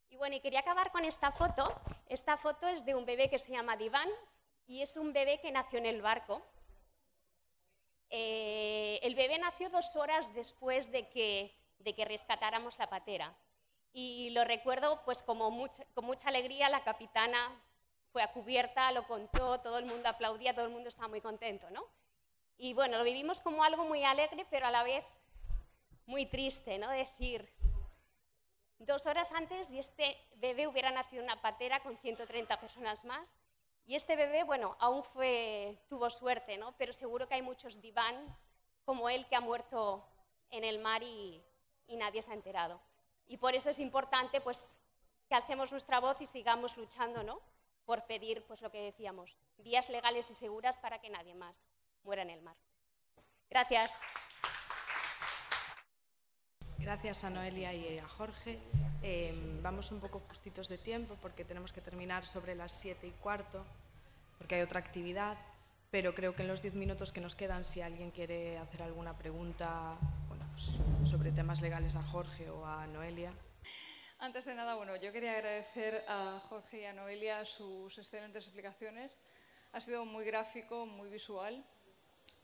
[0.09, 1.73] Y bueno, quería acabar con esta foto.
[2.07, 4.09] Esta foto es de un bebé que se llama Divan
[4.67, 6.41] y es un bebé que nació en el barco.
[8.11, 13.35] Eh, el bebé nació dos horas después de que, de que rescatáramos la patera.
[13.91, 15.49] Y lo recuerdo pues como
[15.95, 17.51] con mucha alegría, la capitana
[18.11, 21.71] fue a cubierta, lo contó, todo el mundo aplaudía, todo el mundo estaba muy contento,
[21.71, 21.83] ¿no?
[22.63, 25.03] Y bueno, lo vivimos como algo muy alegre, pero a la vez
[26.05, 26.89] muy triste, ¿no?
[26.91, 27.53] Decir,
[28.79, 33.41] dos horas antes y este bebé hubiera nacido una patera con 130 personas más.
[33.85, 35.03] Y este bebé, bueno, aún
[35.89, 36.73] tuvo suerte, ¿no?
[36.77, 38.15] Pero seguro que hay muchos diván
[38.85, 40.07] como él que ha muerto
[40.49, 41.43] en el mar y,
[41.87, 42.79] y nadie se ha enterado.
[43.27, 44.79] Y por eso es importante, pues,
[45.27, 47.41] que alcemos nuestra voz y sigamos luchando, ¿no?
[47.83, 51.67] Por pedir, pues, lo que decíamos, vías legales y seguras para que nadie más
[52.03, 52.55] muera en el mar.
[53.49, 54.01] Gracias.
[56.77, 58.59] Gracias a Noelia y a Jorge.
[59.01, 63.11] Eh, vamos un poco justitos de tiempo porque tenemos que terminar sobre las siete y
[63.11, 63.65] cuarto,
[64.37, 65.37] porque hay otra actividad,
[65.91, 69.17] pero creo que en los diez minutos que nos quedan, si alguien quiere hacer alguna
[69.17, 69.97] pregunta
[70.27, 70.79] bueno, pues,
[71.09, 73.31] sobre temas legales a Jorge o a Noelia.
[74.19, 79.19] Antes de nada, bueno, yo quería agradecer a Jorge y a Noelia sus excelentes explicaciones.
[79.73, 81.65] Ha sido muy gráfico, muy visual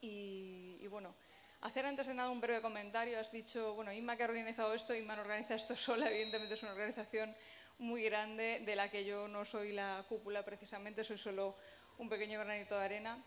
[0.02, 1.14] y, bueno,
[1.62, 3.20] hacer antes de nada un breve comentario.
[3.20, 6.64] Has dicho, bueno, Inma que ha organizado esto, Inma no organiza esto sola, evidentemente es
[6.64, 7.36] una organización
[7.80, 11.56] muy grande de la que yo no soy la cúpula precisamente, soy solo
[11.98, 13.18] un pequeño granito de arena,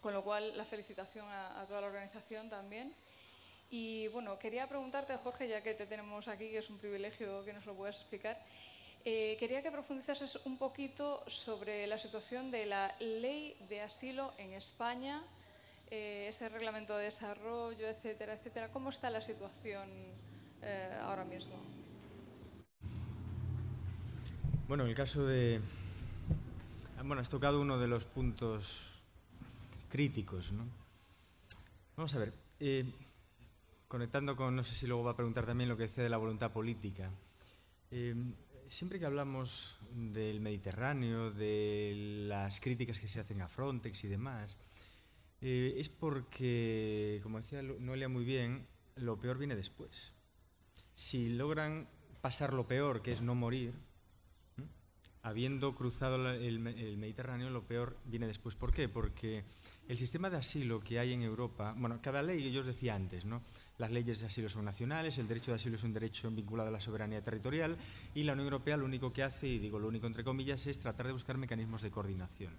[0.00, 2.94] con lo cual la felicitación a, toda la organización también.
[3.70, 7.52] Y bueno, quería preguntarte, Jorge, ya que te tenemos aquí, que es un privilegio que
[7.52, 8.38] nos lo puedas explicar,
[9.04, 14.52] eh, quería que profundizases un poquito sobre la situación de la ley de asilo en
[14.52, 15.22] España,
[15.94, 18.72] eh, ese reglamento de desarrollo, etcétera, etcétera.
[18.72, 19.90] ¿Cómo está la situación
[20.62, 21.52] eh, ahora mismo?
[24.66, 25.60] Bueno, en el caso de...
[27.04, 28.86] Bueno, has tocado uno de los puntos
[29.90, 30.64] críticos, ¿no?
[31.94, 32.90] Vamos a ver, eh,
[33.86, 36.16] conectando con, no sé si luego va a preguntar también lo que dice de la
[36.16, 37.10] voluntad política.
[38.66, 44.56] siempre que hablamos del Mediterráneo, de las críticas que se hacen a Frontex y demás,
[45.42, 50.12] eh, es porque, como decía Noelia muy bien, lo peor viene después.
[50.94, 51.88] Si logran
[52.20, 53.74] pasar lo peor, que es no morir,
[55.22, 58.54] habiendo cruzado el, Mediterráneo, lo peor viene después.
[58.54, 58.88] ¿Por qué?
[58.88, 59.44] Porque
[59.88, 63.24] el sistema de asilo que hay en Europa, bueno, cada ley, yo os decía antes,
[63.24, 63.42] ¿no?
[63.78, 66.72] Las leyes de asilo son nacionales, el derecho de asilo es un derecho vinculado a
[66.72, 67.76] la soberanía territorial
[68.14, 70.78] y la Unión Europea lo único que hace, y digo lo único entre comillas, es
[70.78, 72.52] tratar de buscar mecanismos de coordinación.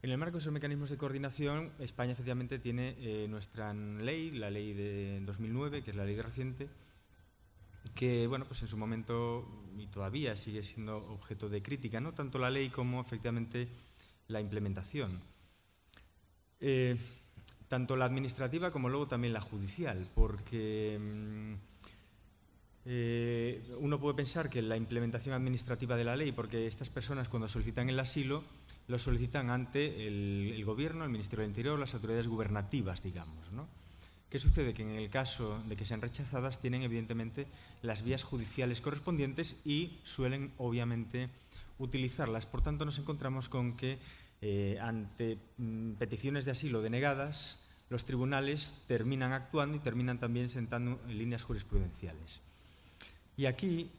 [0.00, 4.48] En el marco de esos mecanismos de coordinación, España efectivamente tiene eh, nuestra ley, la
[4.48, 6.68] ley de 2009, que es la ley reciente,
[7.96, 9.44] que bueno, pues en su momento
[9.76, 13.66] y todavía sigue siendo objeto de crítica, no tanto la ley como efectivamente
[14.28, 15.20] la implementación.
[16.60, 16.96] Eh,
[17.66, 21.54] tanto la administrativa como luego también la judicial, porque mm,
[22.84, 27.48] eh, uno puede pensar que la implementación administrativa de la ley, porque estas personas cuando
[27.48, 28.44] solicitan el asilo,
[28.88, 33.68] lo solicitan ante el, gobierno, el Ministerio del Interior, las autoridades gubernativas, digamos, ¿no?
[34.30, 34.74] ¿Qué sucede?
[34.74, 37.46] Que en el caso de que sean rechazadas tienen evidentemente
[37.80, 41.30] las vías judiciales correspondientes y suelen obviamente
[41.78, 42.44] utilizarlas.
[42.44, 43.98] Por tanto, nos encontramos con que
[44.42, 51.00] eh, ante mm, peticiones de asilo denegadas, los tribunales terminan actuando y terminan también sentando
[51.08, 52.40] líneas jurisprudenciales.
[53.36, 53.90] Y aquí,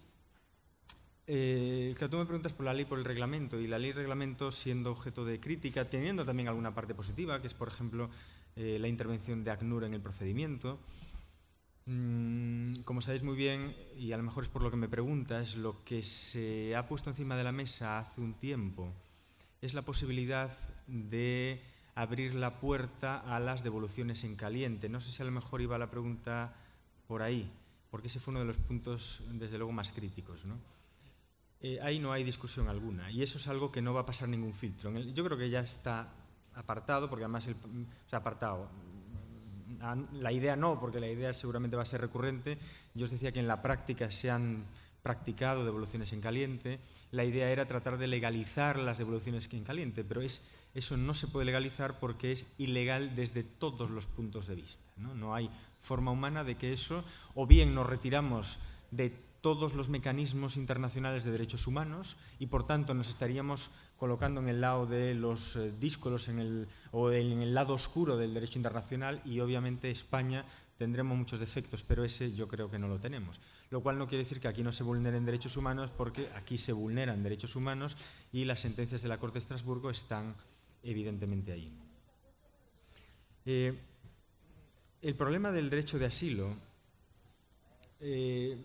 [1.31, 4.51] eh, tú me preguntas por la ley por el reglamento, y la ley y reglamento
[4.51, 8.09] siendo objeto de crítica, teniendo también alguna parte positiva, que es, por ejemplo,
[8.55, 10.79] eh, la intervención de ACNUR en el procedimiento.
[11.85, 15.55] Mm, como sabéis muy bien, y a lo mejor es por lo que me preguntas,
[15.55, 18.91] lo que se ha puesto encima de la mesa hace un tiempo
[19.61, 20.49] es la posibilidad
[20.87, 21.61] de
[21.93, 24.89] abrir la puerta a las devoluciones en caliente.
[24.89, 26.55] No sé si a lo mejor iba la pregunta
[27.07, 27.51] por ahí,
[27.91, 30.45] porque ese fue uno de los puntos, desde luego, más críticos.
[31.61, 34.29] Eh, ahí no hay discusión alguna, y eso es algo que no va a pasar
[34.29, 34.91] ningún filtro.
[34.97, 36.07] yo creo que ya está
[36.55, 38.69] apartado, porque además el, o sea, apartado.
[40.13, 42.57] La idea no, porque la idea seguramente va a ser recurrente.
[42.95, 44.65] Yo os decía que en la práctica se han
[45.01, 46.79] practicado devoluciones en caliente.
[47.11, 50.41] La idea era tratar de legalizar las devoluciones en caliente, pero es,
[50.73, 54.83] eso no se puede legalizar porque es ilegal desde todos los puntos de vista.
[54.97, 55.13] ¿no?
[55.15, 55.49] no hay
[55.79, 57.03] forma humana de que eso,
[57.35, 58.59] o bien nos retiramos
[58.91, 64.47] de todos los mecanismos internacionales de derechos humanos y por tanto nos estaríamos colocando en
[64.47, 68.59] el lado de los eh, díscolos en el, o en el lado oscuro del derecho
[68.59, 70.45] internacional y obviamente España
[70.77, 73.39] tendremos muchos defectos, pero ese yo creo que no lo tenemos.
[73.69, 76.71] Lo cual no quiere decir que aquí no se vulneren derechos humanos, porque aquí se
[76.71, 77.97] vulneran derechos humanos
[78.31, 80.33] y las sentencias de la Corte de Estrasburgo están
[80.81, 81.71] evidentemente ahí.
[83.45, 83.77] Eh,
[85.01, 86.55] el problema del derecho de asilo
[87.99, 88.57] eh,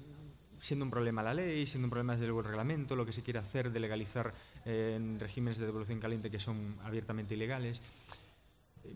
[0.64, 3.22] siendo un problema la ley, siendo un problema desde luego el reglamento, lo que se
[3.22, 4.32] quiere hacer de legalizar
[4.64, 7.82] eh, en regímenes de devolución caliente que son abiertamente ilegales.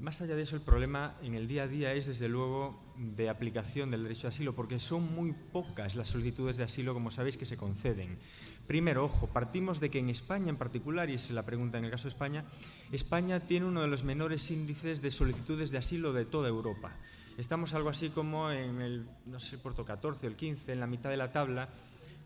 [0.01, 3.29] Más allá de eso, el problema en el día a día es, desde luego, de
[3.29, 7.37] aplicación del derecho de asilo, porque son muy pocas las solicitudes de asilo, como sabéis,
[7.37, 8.19] que se conceden.
[8.67, 11.91] Primero, ojo, partimos de que en España en particular, y es la pregunta en el
[11.91, 12.45] caso de España,
[12.93, 16.95] España tiene uno de los menores índices de solicitudes de asilo de toda Europa.
[17.39, 20.89] Estamos algo así como en el, no sé, puerto 14 o el 15, en la
[20.89, 21.69] mitad de la tabla,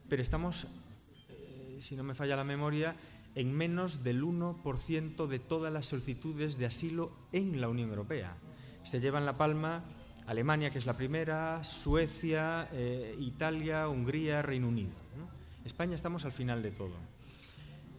[0.08, 0.66] pero estamos,
[1.28, 2.96] eh, si no me falla la memoria,
[3.34, 8.38] en menos del 1% de todas las solicitudes de asilo en la Unión Europea.
[8.84, 9.84] Se llevan la palma
[10.26, 14.94] Alemania, que es la primera, Suecia, eh, Italia, Hungría, Reino Unido.
[15.66, 16.96] España estamos al final de todo.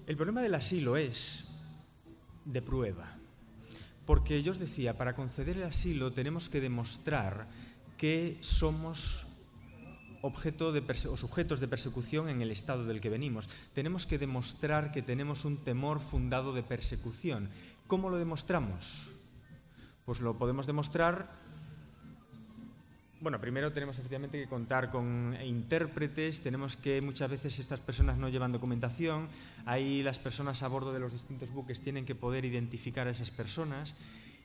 [0.08, 1.62] El problema del asilo es
[2.44, 3.20] de prueba.
[4.06, 7.48] Porque yo os decía, para conceder el asilo tenemos que demostrar
[7.98, 9.28] que somos
[10.24, 10.80] objeto de
[11.12, 13.50] o sujetos de persecución en el estado del que venimos.
[13.76, 17.50] Tenemos que demostrar que tenemos un temor fundado de persecución.
[17.88, 19.12] ¿Cómo lo demostramos?
[20.06, 21.43] Pues lo podemos demostrar
[23.24, 28.28] bueno, primero tenemos efectivamente que contar con intérpretes, tenemos que muchas veces estas personas no
[28.28, 29.30] llevan documentación,
[29.66, 33.32] ahí las personas a bordo de los distintos buques tienen que poder identificar a esas
[33.32, 33.96] personas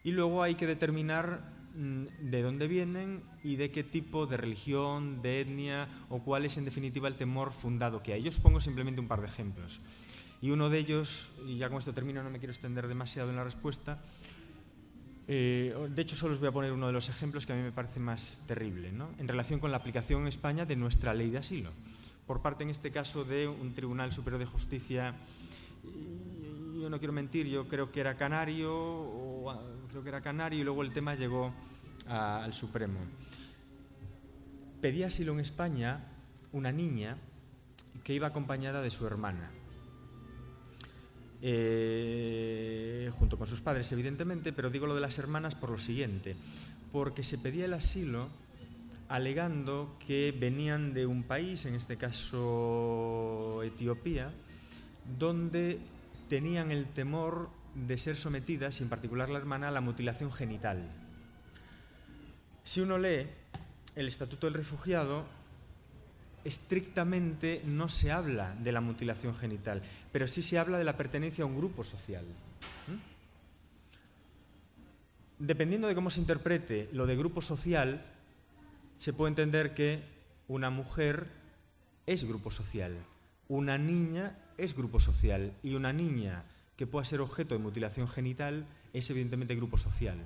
[0.04, 1.42] y luego hay que determinar
[1.74, 6.56] mm, de dónde vienen y de qué tipo de religión, de etnia o cuál es
[6.56, 8.22] en definitiva el temor fundado que hay.
[8.22, 9.80] Yo os pongo simplemente un par de ejemplos.
[10.40, 13.36] Y uno de ellos, y ya con esto termino, no me quiero extender demasiado en
[13.36, 13.98] la respuesta,
[15.28, 17.62] eh, de hecho, solo os voy a poner uno de los ejemplos que a mí
[17.62, 21.36] me parece más terrible, en relación con la aplicación en España de nuestra ley de
[21.36, 21.70] asilo,
[22.26, 25.14] por parte en este caso de un Tribunal Superior de Justicia,
[26.80, 29.54] yo no quiero mentir, yo creo que era canario, o,
[29.90, 31.52] creo que era canario y luego el tema llegó
[32.06, 33.00] al Supremo.
[34.80, 36.04] Pedía asilo en España
[36.52, 37.18] una niña
[38.02, 39.50] que iba acompañada de su hermana.
[41.40, 46.34] Eh, junto con sus padres, evidentemente, pero digo lo de las hermanas por lo siguiente,
[46.92, 48.28] porque se pedía el asilo
[49.08, 54.32] alegando que venían de un país, en este caso Etiopía,
[55.18, 55.78] donde
[56.28, 60.90] tenían el temor de ser sometidas, y en particular la hermana, a la mutilación genital.
[62.64, 63.26] Si uno lee
[63.94, 65.24] el Estatuto del Refugiado,
[66.48, 69.82] estrictamente no se habla de la mutilación genital,
[70.12, 72.24] pero sí se habla de la pertenencia a un grupo social.
[75.38, 78.02] Dependiendo de cómo se interprete lo de grupo social,
[78.96, 80.02] se puede entender que
[80.48, 81.26] una mujer
[82.06, 82.96] es grupo social,
[83.48, 86.44] una niña es grupo social y una niña
[86.76, 90.16] que pueda ser objeto de mutilación genital es evidentemente grupo social.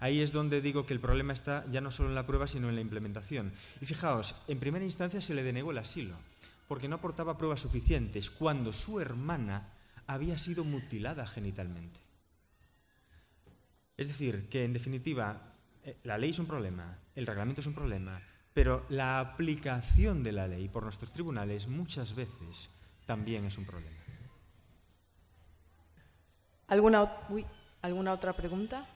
[0.00, 2.70] Ahí es donde digo que el problema está ya no solo en la prueba, sino
[2.70, 3.52] en la implementación.
[3.82, 6.16] Y fijaos, en primera instancia se le denegó el asilo,
[6.68, 9.74] porque no aportaba pruebas suficientes cuando su hermana
[10.06, 12.00] había sido mutilada genitalmente.
[13.98, 17.74] Es decir, que en definitiva eh, la ley es un problema, el reglamento es un
[17.74, 18.22] problema,
[18.54, 22.74] pero la aplicación de la ley por nuestros tribunales muchas veces
[23.04, 23.98] también es un problema.
[26.68, 27.12] ¿Alguna,
[27.82, 28.88] ¿alguna otra pregunta?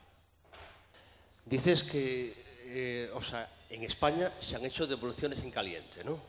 [1.45, 2.33] Dices que,
[2.65, 6.19] eh, o sea, en España se han hecho devoluciones en caliente, ¿no?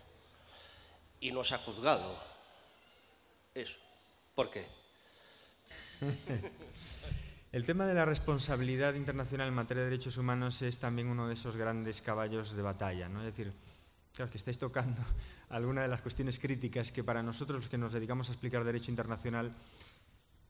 [1.20, 2.18] Y no se ha juzgado.
[3.54, 3.76] Eso.
[4.34, 4.66] ¿Por qué?
[7.52, 11.32] El tema de la responsabilidad internacional en materia de derechos humanos es también uno de
[11.32, 13.20] esos grandes caballos de batalla, ¿no?
[13.20, 13.50] Es decir,
[14.12, 15.00] claro que estáis tocando
[15.48, 18.90] alguna de las cuestiones críticas que para nosotros los que nos dedicamos a explicar derecho
[18.90, 19.54] internacional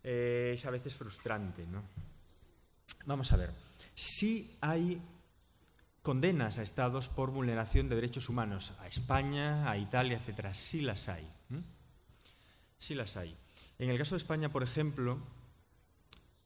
[0.02, 1.84] eh, es a veces frustrante, ¿no?
[3.04, 3.65] Vamos a ver
[3.96, 5.02] sí hay
[6.02, 10.54] condenas a estados por vulneración de derechos humanos, a España, a Italia, etcétera.
[10.54, 11.28] Sí las hay.
[12.78, 13.36] Sí las hay.
[13.80, 15.18] En el caso de España, por ejemplo,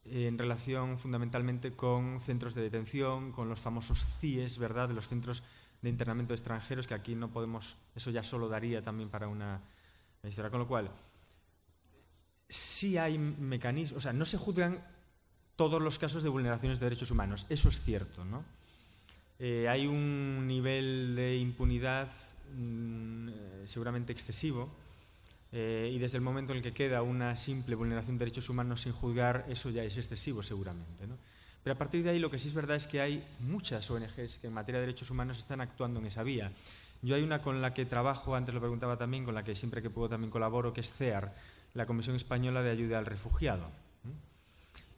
[0.05, 5.43] en relación fundamentalmente con centros de detención, con los famosos CIES, ¿verdad?, de los centros
[5.81, 9.61] de internamiento de extranjeros, que aquí no podemos, eso ya solo daría también para una
[10.23, 10.49] historia.
[10.49, 10.89] Con lo cual,
[12.47, 14.83] sí hay mecanismos, o sea, no se juzgan
[15.61, 17.45] todos los casos de vulneraciones de derechos humanos.
[17.47, 18.25] Eso es cierto.
[18.25, 18.43] ¿no?
[19.37, 22.09] Eh, hay un nivel de impunidad
[22.57, 24.73] mm, eh, seguramente excesivo
[25.51, 28.81] eh, y desde el momento en el que queda una simple vulneración de derechos humanos
[28.81, 31.05] sin juzgar, eso ya es excesivo seguramente.
[31.05, 31.15] ¿no?
[31.63, 34.39] Pero a partir de ahí lo que sí es verdad es que hay muchas ONGs
[34.39, 36.51] que en materia de derechos humanos están actuando en esa vía.
[37.03, 39.83] Yo hay una con la que trabajo, antes lo preguntaba también, con la que siempre
[39.83, 41.35] que puedo también colaboro, que es CEAR,
[41.75, 43.69] la Comisión Española de Ayuda al Refugiado.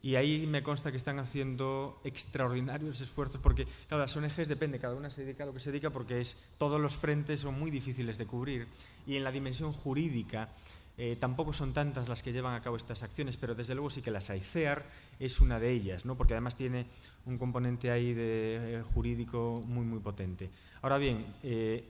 [0.04, 4.94] Y ahí me consta que están haciendo extraordinarios esfuerzos, porque claro, las ONGs depende, cada
[4.94, 7.70] una se dedica a lo que se dedica, porque es, todos los frentes son muy
[7.70, 8.68] difíciles de cubrir.
[9.06, 10.50] Y en la dimensión jurídica
[10.98, 14.02] eh, tampoco son tantas las que llevan a cabo estas acciones, pero desde luego sí
[14.02, 14.40] que las hay.
[14.40, 14.84] CEAR
[15.18, 16.18] es una de ellas, ¿no?
[16.18, 16.84] porque además tiene
[17.24, 20.50] un componente ahí de, eh, jurídico muy, muy potente.
[20.82, 21.82] Ahora bien, eh,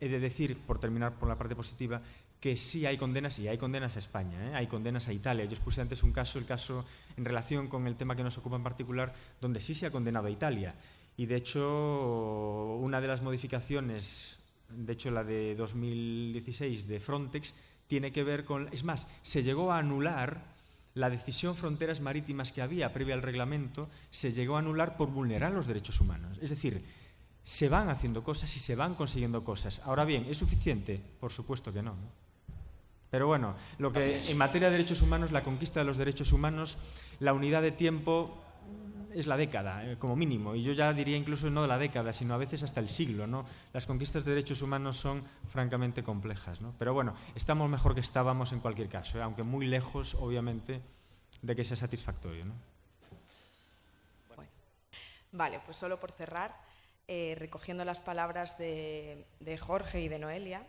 [0.00, 2.00] he de decir, por terminar por la parte positiva,
[2.40, 4.54] que sí hay condenas, y hay condenas a España, ¿eh?
[4.54, 5.44] hay condenas a Italia.
[5.44, 6.84] Yo expuse antes un caso, el caso
[7.16, 10.28] en relación con el tema que nos ocupa en particular, donde sí se ha condenado
[10.28, 10.74] a Italia.
[11.16, 17.54] Y de hecho, una de las modificaciones, de hecho la de 2016 de Frontex,
[17.88, 18.68] tiene que ver con...
[18.72, 20.56] Es más, se llegó a anular
[20.94, 25.52] la decisión fronteras marítimas que había previa al reglamento, se llegó a anular por vulnerar
[25.52, 26.38] los derechos humanos.
[26.40, 26.84] Es decir,
[27.42, 29.80] se van haciendo cosas y se van consiguiendo cosas.
[29.84, 31.00] Ahora bien, ¿es suficiente?
[31.18, 31.82] Por supuesto que.
[31.82, 31.96] ¿no?
[33.10, 36.76] Pero bueno, lo que en materia de derechos humanos, la conquista de los derechos humanos,
[37.20, 38.44] la unidad de tiempo
[39.14, 40.54] es la década, eh, como mínimo.
[40.54, 43.26] Y yo ya diría incluso no de la década, sino a veces hasta el siglo.
[43.26, 43.44] ¿no?
[43.72, 46.60] Las conquistas de derechos humanos son francamente complejas.
[46.60, 46.74] ¿no?
[46.78, 49.22] Pero bueno, estamos mejor que estábamos en cualquier caso, ¿eh?
[49.22, 50.82] aunque muy lejos, obviamente,
[51.42, 52.44] de que sea satisfactorio.
[52.44, 52.54] ¿no?
[54.36, 54.50] Bueno.
[55.32, 56.54] Vale, pues solo por cerrar,
[57.06, 60.66] eh, recogiendo las palabras de, de Jorge y de Noelia,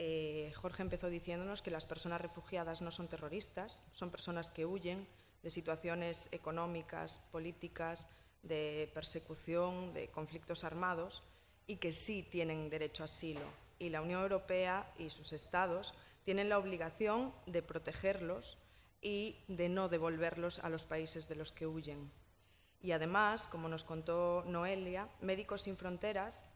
[0.00, 5.08] eh, Jorge empezó diciéndonos que las personas refugiadas no son terroristas, son personas que huyen
[5.42, 8.08] de situaciones económicas, políticas,
[8.44, 11.24] de persecución, de conflictos armados
[11.66, 13.40] y que sí tienen derecho a asilo.
[13.80, 15.94] Y la Unión Europea y sus estados
[16.24, 18.56] tienen la obligación de protegerlos
[19.02, 22.08] y de no devolverlos a los países de los que huyen.
[22.80, 26.46] Y además, como nos contó Noelia, Médicos Sin Fronteras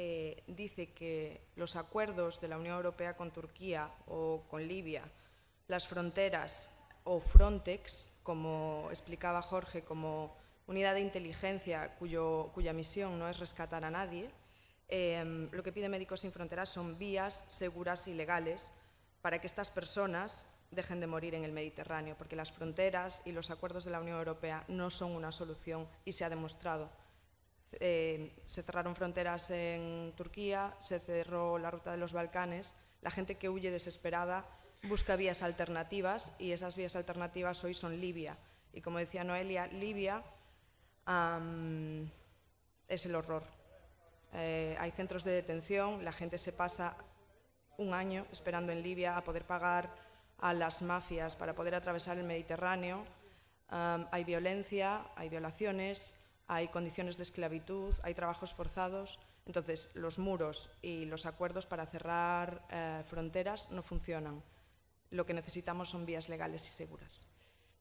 [0.00, 5.02] eh, dice que los acuerdos de la Unión Europea con Turquía o con Libia,
[5.66, 6.70] las fronteras
[7.02, 10.36] o Frontex, como explicaba Jorge, como
[10.68, 14.30] unidad de inteligencia cuya misión no es rescatar a nadie,
[14.86, 18.70] em, lo que pide Médicos Sin Fronteras son vías seguras y legales
[19.20, 23.50] para que estas personas dejen de morir en el Mediterráneo, porque las fronteras y los
[23.50, 26.88] acuerdos de la Unión Europea no son una solución y se ha demostrado
[27.80, 33.36] eh, se cerraron fronteras en Turquía, se cerró la ruta de los Balcanes, la gente
[33.36, 34.44] que huye desesperada
[34.84, 38.38] busca vías alternativas y esas vías alternativas hoy son Libia.
[38.72, 40.22] Y como decía Noelia, Libia
[42.86, 43.42] es el horror.
[44.34, 46.96] Eh, hay centros de detención, la gente se pasa
[47.78, 49.90] un año esperando en Libia a poder pagar
[50.38, 53.04] a las mafias para poder atravesar el Mediterráneo.
[53.70, 56.14] Hay violencia, hay violaciones,
[56.48, 59.18] hay condiciones de esclavitud, hay trabajos forzados.
[59.46, 64.42] Entonces, los muros y los acuerdos para cerrar eh, fronteras no funcionan.
[65.10, 67.26] Lo que necesitamos son vías legales y seguras.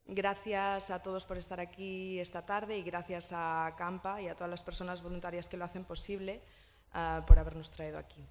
[0.05, 4.49] Gracias a todos por estar aquí esta tarde y gracias a Campa y a todas
[4.51, 6.41] las personas voluntarias que lo hacen posible
[6.93, 8.25] uh, por habernos traído aquí.